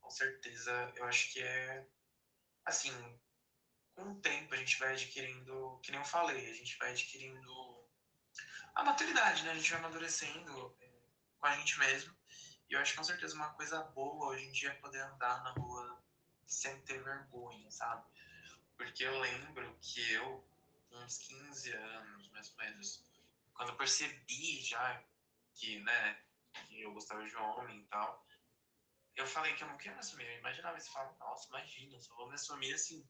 Com 0.00 0.10
certeza, 0.10 0.92
eu 0.96 1.04
acho 1.04 1.32
que 1.32 1.42
é 1.42 1.86
assim, 2.64 2.92
com 3.94 4.12
o 4.12 4.20
tempo 4.20 4.54
a 4.54 4.56
gente 4.56 4.78
vai 4.78 4.92
adquirindo, 4.92 5.80
que 5.82 5.90
nem 5.90 6.00
eu 6.00 6.06
falei, 6.06 6.50
a 6.50 6.54
gente 6.54 6.76
vai 6.78 6.90
adquirindo 6.90 7.88
a 8.74 8.82
maturidade, 8.82 9.42
né? 9.42 9.50
A 9.50 9.54
gente 9.54 9.70
vai 9.70 9.78
amadurecendo 9.80 10.76
é, 10.80 10.90
com 11.38 11.46
a 11.46 11.54
gente 11.56 11.78
mesmo. 11.78 12.16
E 12.68 12.74
eu 12.74 12.80
acho 12.80 12.92
que 12.92 12.98
com 12.98 13.04
certeza 13.04 13.34
uma 13.34 13.52
coisa 13.54 13.82
boa 13.82 14.28
hoje 14.28 14.44
em 14.46 14.52
dia 14.52 14.70
é 14.70 14.74
poder 14.74 15.00
andar 15.00 15.42
na 15.42 15.50
rua 15.50 16.02
sem 16.46 16.80
ter 16.82 17.02
vergonha, 17.02 17.70
sabe? 17.70 18.04
Porque 18.76 19.04
eu 19.04 19.18
lembro 19.18 19.78
que 19.80 20.12
eu, 20.12 20.46
uns 20.92 21.18
15 21.18 21.72
anos, 21.72 22.30
mais 22.30 22.50
ou 22.50 22.56
menos, 22.56 23.04
quando 23.54 23.70
eu 23.70 23.76
percebi 23.76 24.60
já 24.62 25.04
que, 25.60 25.78
né, 25.80 26.18
que 26.66 26.80
eu 26.80 26.92
gostava 26.92 27.24
de 27.24 27.36
homem 27.36 27.78
e 27.78 27.86
tal, 27.86 28.26
eu 29.14 29.26
falei 29.26 29.54
que 29.54 29.62
eu 29.62 29.68
não 29.68 29.76
queria 29.76 29.92
me 29.92 30.00
assumir. 30.00 30.26
Eu 30.26 30.38
imaginava 30.38 30.78
isso, 30.78 30.90
falava, 30.90 31.14
nossa, 31.18 31.46
imagina, 31.48 31.94
eu 31.94 32.00
só 32.00 32.14
vou 32.14 32.28
me 32.28 32.34
assumir 32.34 32.72
assim, 32.72 33.06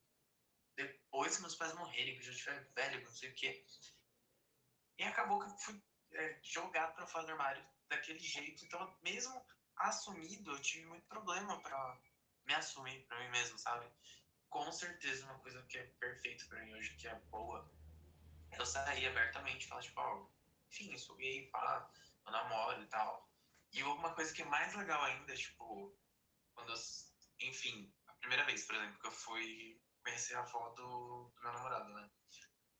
depois 0.76 1.36
que 1.36 1.42
meus 1.42 1.54
pais 1.54 1.72
morrerem, 1.74 2.14
que 2.14 2.20
eu 2.20 2.24
já 2.24 2.32
estiver 2.32 2.68
velho, 2.74 3.04
não 3.04 3.12
sei 3.12 3.30
o 3.30 3.34
quê. 3.34 3.64
E 4.98 5.04
acabou 5.04 5.38
que 5.38 5.46
eu 5.46 5.58
fui 5.58 5.82
é, 6.12 6.40
jogado 6.42 6.94
para 6.94 7.06
fora 7.06 7.26
do 7.26 7.32
armário 7.32 7.64
daquele 7.88 8.18
jeito. 8.18 8.64
Então, 8.64 8.98
mesmo 9.02 9.46
assumido, 9.76 10.50
eu 10.50 10.60
tive 10.60 10.86
muito 10.86 11.06
problema 11.06 11.60
para 11.60 11.98
me 12.44 12.54
assumir 12.54 13.06
para 13.06 13.18
mim 13.20 13.30
mesmo, 13.30 13.58
sabe? 13.58 13.88
Com 14.48 14.70
certeza, 14.72 15.24
uma 15.24 15.38
coisa 15.38 15.62
que 15.66 15.78
é 15.78 15.84
perfeita 16.00 16.44
para 16.46 16.60
mim 16.64 16.74
hoje, 16.74 16.96
que 16.96 17.06
é 17.06 17.14
boa, 17.30 17.70
eu 18.58 18.66
sair 18.66 19.06
abertamente 19.06 19.64
e 19.64 19.68
falar, 19.68 19.82
tipo, 19.82 20.00
ó, 20.00 20.16
oh, 20.16 20.30
enfim, 20.68 20.92
eu 20.92 20.98
sou 20.98 21.16
gay, 21.16 21.48
pá, 21.50 21.88
eu 22.30 22.32
namoro 22.32 22.82
e 22.82 22.86
tal. 22.86 23.28
E 23.72 23.82
uma 23.82 24.14
coisa 24.14 24.32
que 24.32 24.42
é 24.42 24.46
mais 24.46 24.74
legal 24.74 25.02
ainda, 25.02 25.34
tipo, 25.34 25.96
quando 26.54 26.72
eu, 26.72 26.78
enfim, 27.40 27.92
a 28.06 28.14
primeira 28.14 28.44
vez, 28.44 28.64
por 28.66 28.74
exemplo, 28.76 28.98
que 29.00 29.06
eu 29.06 29.12
fui 29.12 29.80
conhecer 30.02 30.34
a 30.34 30.40
avó 30.40 30.70
do, 30.70 31.32
do 31.34 31.42
meu 31.42 31.52
namorado, 31.52 31.92
né? 31.92 32.10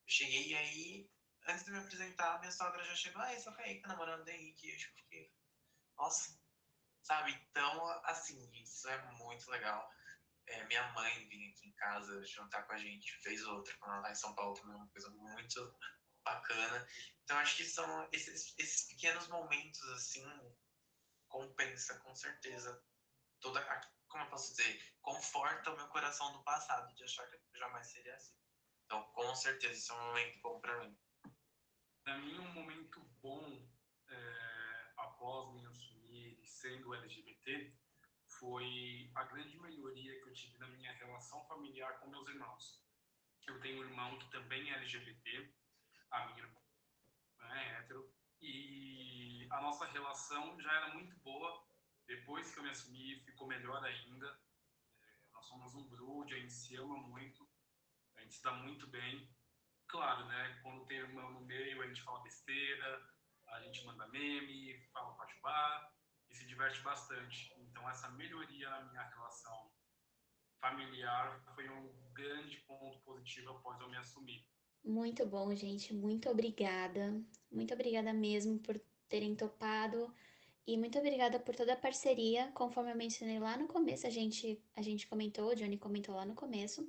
Eu 0.07 0.13
cheguei 0.13 0.49
e 0.49 0.57
aí, 0.57 1.11
antes 1.49 1.65
de 1.65 1.71
me 1.71 1.79
apresentar, 1.79 2.39
minha 2.41 2.53
sogra 2.53 2.85
já 2.85 2.95
chegou, 2.95 3.23
ah, 3.23 3.33
esse 3.35 3.47
é 3.47 3.51
o 3.51 3.83
tá 3.83 3.89
namorando 3.89 4.25
do 4.25 4.31
Henrique. 4.31 4.71
Eu 4.71 4.77
tipo, 4.79 4.97
fiquei, 4.97 5.33
nossa, 5.97 6.37
sabe? 7.03 7.33
Então, 7.33 7.87
assim, 8.05 8.51
isso 8.55 8.89
é 8.89 9.13
muito 9.13 9.49
legal. 9.51 9.89
É, 10.47 10.65
minha 10.65 10.91
mãe 10.93 11.29
vinha 11.29 11.49
aqui 11.51 11.69
em 11.69 11.75
casa 11.75 12.25
jantar 12.25 12.67
com 12.67 12.73
a 12.73 12.79
gente, 12.79 13.21
fez 13.23 13.45
outra 13.45 13.77
quando 13.79 13.93
ela 13.95 14.03
tá 14.03 14.11
em 14.11 14.17
São 14.17 14.35
Paulo 14.35 14.55
também, 14.55 14.75
uma 14.75 14.89
coisa 14.89 15.09
muito 15.11 15.79
bacana. 16.25 16.87
Então 17.25 17.39
acho 17.39 17.57
que 17.57 17.65
são 17.65 18.09
esses, 18.13 18.55
esses 18.59 18.89
pequenos 18.89 19.29
momentos 19.29 19.83
assim 19.91 20.25
compensa 21.29 21.99
com 22.01 22.15
certeza 22.15 22.83
toda 23.41 23.61
a, 23.61 23.81
como 24.09 24.25
eu 24.25 24.31
posso 24.31 24.51
dizer, 24.51 24.83
conforta 25.01 25.71
o 25.71 25.77
meu 25.77 25.89
coração 25.89 26.33
do 26.33 26.43
passado 26.43 26.93
de 26.95 27.05
achar 27.05 27.27
que 27.31 27.59
jamais 27.59 27.87
seria 27.87 28.15
assim. 28.15 28.35
Então 28.85 29.03
com 29.13 29.35
certeza 29.35 29.75
isso 29.75 29.93
é 29.93 29.97
um 29.97 30.07
momento 30.07 30.41
bom 30.41 30.61
para 30.61 30.79
mim. 30.81 30.99
Para 32.03 32.19
mim 32.19 32.39
um 32.39 32.53
momento 32.53 33.01
bom 33.23 33.69
é, 34.09 34.93
após 34.97 35.55
me 35.55 35.67
assumir 35.67 36.41
sendo 36.45 36.95
LGBT 36.95 37.73
foi 38.39 39.11
a 39.15 39.25
grande 39.25 39.59
melhoria 39.59 40.19
que 40.21 40.29
eu 40.29 40.33
tive 40.33 40.59
na 40.59 40.67
minha 40.69 40.93
relação 40.93 41.45
familiar 41.47 42.01
com 42.01 42.09
meus 42.09 42.27
irmãos. 42.29 42.83
Eu 43.47 43.61
tenho 43.61 43.81
um 43.81 43.85
irmão 43.85 44.19
que 44.19 44.31
também 44.31 44.71
é 44.71 44.77
LGBT, 44.77 45.53
a 46.11 46.27
minha 46.27 46.39
irmã 46.39 46.61
é 47.55 47.79
hétero, 47.79 48.13
e 48.41 49.47
a 49.51 49.61
nossa 49.61 49.87
relação 49.87 50.61
já 50.61 50.73
era 50.73 50.95
muito 50.95 51.15
boa. 51.19 51.67
Depois 52.07 52.53
que 52.53 52.59
eu 52.59 52.63
me 52.63 52.71
assumi, 52.71 53.21
ficou 53.25 53.47
melhor 53.47 53.85
ainda. 53.85 54.27
É, 54.27 55.33
nós 55.33 55.47
somos 55.47 55.75
um 55.75 55.89
grupo, 55.89 56.25
a 56.25 56.39
gente 56.39 56.53
se 56.53 56.77
ama 56.77 56.97
muito. 56.97 57.49
gente 58.17 58.35
se 58.35 58.43
dá 58.43 58.53
muito 58.53 58.87
bem. 58.89 59.29
Claro, 59.89 60.25
né? 60.27 60.61
Quando 60.63 60.87
tem 60.87 60.99
irmão 60.99 61.33
no 61.33 61.41
meio, 61.41 61.83
a 61.83 61.87
gente 61.87 62.03
fala 62.03 62.23
besteira, 62.23 63.11
a 63.49 63.61
gente 63.63 63.85
manda 63.85 64.07
meme, 64.09 64.81
fala 64.93 65.17
pajubá 65.17 65.93
e 66.29 66.35
se 66.35 66.47
diverte 66.47 66.81
bastante. 66.81 67.53
Então, 67.59 67.89
essa 67.91 68.09
melhoria 68.11 68.71
na 68.71 68.83
minha 68.85 69.03
relação 69.03 69.73
familiar 70.61 71.43
foi 71.55 71.69
um 71.69 72.13
grande 72.13 72.59
ponto 72.61 73.01
positivo 73.01 73.51
após 73.51 73.81
eu 73.81 73.89
me 73.89 73.97
assumir. 73.97 74.47
Muito 74.85 75.27
bom, 75.27 75.55
gente. 75.55 75.95
Muito 75.95 76.29
obrigada. 76.29 77.23
Muito 77.51 77.75
obrigada 77.75 78.13
mesmo 78.13 78.59
por 78.59 78.81
terem 79.09 79.35
topado 79.35 80.13
e 80.67 80.77
muito 80.77 80.99
obrigada 80.99 81.39
por 81.41 81.55
toda 81.57 81.73
a 81.73 81.77
parceria. 81.77 82.51
Conforme 82.55 82.93
eu 82.93 82.97
mencionei 82.97 83.39
lá 83.39 83.57
no 83.57 83.67
começo, 83.67 84.07
a 84.07 84.11
gente 84.11 84.63
a 84.75 84.83
gente 84.83 85.07
comentou, 85.07 85.51
o 85.51 85.55
Johnny 85.55 85.77
comentou 85.77 86.15
lá 86.15 86.25
no 86.25 86.35
começo. 86.35 86.89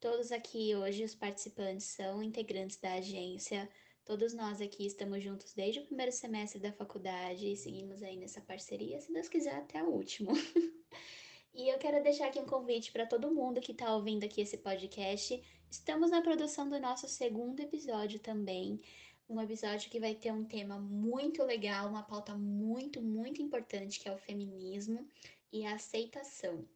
Todos 0.00 0.32
aqui 0.32 0.74
hoje 0.74 1.04
os 1.04 1.14
participantes 1.14 1.86
são 1.86 2.22
integrantes 2.22 2.76
da 2.76 2.94
agência. 2.94 3.68
Todos 4.04 4.34
nós 4.34 4.60
aqui 4.60 4.84
estamos 4.84 5.22
juntos 5.22 5.54
desde 5.54 5.80
o 5.80 5.86
primeiro 5.86 6.12
semestre 6.12 6.60
da 6.60 6.72
faculdade 6.72 7.50
e 7.50 7.56
seguimos 7.56 8.02
aí 8.02 8.16
nessa 8.16 8.40
parceria, 8.40 9.00
se 9.00 9.12
Deus 9.12 9.28
quiser, 9.28 9.54
até 9.54 9.82
o 9.82 9.88
último. 9.88 10.32
e 11.54 11.68
eu 11.68 11.78
quero 11.78 12.02
deixar 12.02 12.26
aqui 12.26 12.40
um 12.40 12.46
convite 12.46 12.90
para 12.90 13.06
todo 13.06 13.32
mundo 13.32 13.60
que 13.60 13.70
está 13.70 13.94
ouvindo 13.94 14.24
aqui 14.24 14.40
esse 14.40 14.58
podcast. 14.58 15.40
Estamos 15.70 16.10
na 16.10 16.20
produção 16.20 16.68
do 16.68 16.80
nosso 16.80 17.08
segundo 17.08 17.60
episódio 17.60 18.18
também. 18.18 18.80
Um 19.28 19.40
episódio 19.40 19.88
que 19.88 20.00
vai 20.00 20.16
ter 20.16 20.32
um 20.32 20.44
tema 20.44 20.78
muito 20.78 21.44
legal, 21.44 21.88
uma 21.88 22.02
pauta 22.02 22.34
muito, 22.34 23.00
muito 23.00 23.40
importante, 23.40 24.00
que 24.00 24.08
é 24.08 24.12
o 24.12 24.18
feminismo 24.18 25.08
e 25.52 25.64
a 25.64 25.76
aceitação. 25.76 26.68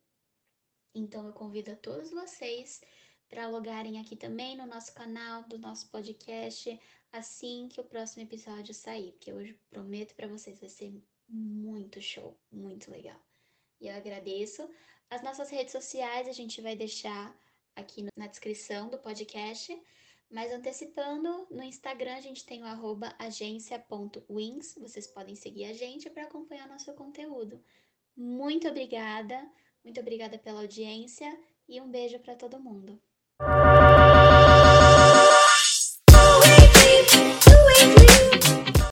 Então 0.94 1.26
eu 1.26 1.32
convido 1.32 1.72
a 1.72 1.76
todos 1.76 2.12
vocês 2.12 2.80
para 3.28 3.48
logarem 3.48 4.00
aqui 4.00 4.14
também 4.14 4.56
no 4.56 4.64
nosso 4.64 4.94
canal, 4.94 5.42
do 5.42 5.58
nosso 5.58 5.90
podcast, 5.90 6.78
assim 7.12 7.68
que 7.68 7.80
o 7.80 7.84
próximo 7.84 8.22
episódio 8.22 8.72
sair, 8.72 9.10
porque 9.12 9.32
hoje 9.32 9.58
prometo 9.68 10.14
para 10.14 10.28
vocês 10.28 10.60
vai 10.60 10.68
ser 10.68 10.94
muito 11.28 12.00
show, 12.00 12.38
muito 12.50 12.90
legal. 12.90 13.27
E 13.80 13.88
eu 13.88 13.94
agradeço. 13.94 14.68
As 15.10 15.22
nossas 15.22 15.50
redes 15.50 15.72
sociais 15.72 16.28
a 16.28 16.32
gente 16.32 16.60
vai 16.60 16.76
deixar 16.76 17.34
aqui 17.74 18.06
na 18.16 18.26
descrição 18.26 18.88
do 18.88 18.98
podcast. 18.98 19.76
Mas 20.30 20.52
antecipando, 20.52 21.46
no 21.50 21.62
Instagram 21.62 22.16
a 22.16 22.20
gente 22.20 22.44
tem 22.44 22.62
o 22.62 22.66
arroba. 22.66 23.14
Vocês 24.78 25.06
podem 25.06 25.34
seguir 25.34 25.64
a 25.64 25.72
gente 25.72 26.10
para 26.10 26.24
acompanhar 26.24 26.68
nosso 26.68 26.92
conteúdo. 26.94 27.62
Muito 28.14 28.68
obrigada, 28.68 29.50
muito 29.82 30.00
obrigada 30.00 30.38
pela 30.38 30.60
audiência 30.60 31.38
e 31.68 31.80
um 31.80 31.90
beijo 31.90 32.18
para 32.18 32.34
todo 32.34 32.60
mundo. 32.60 33.00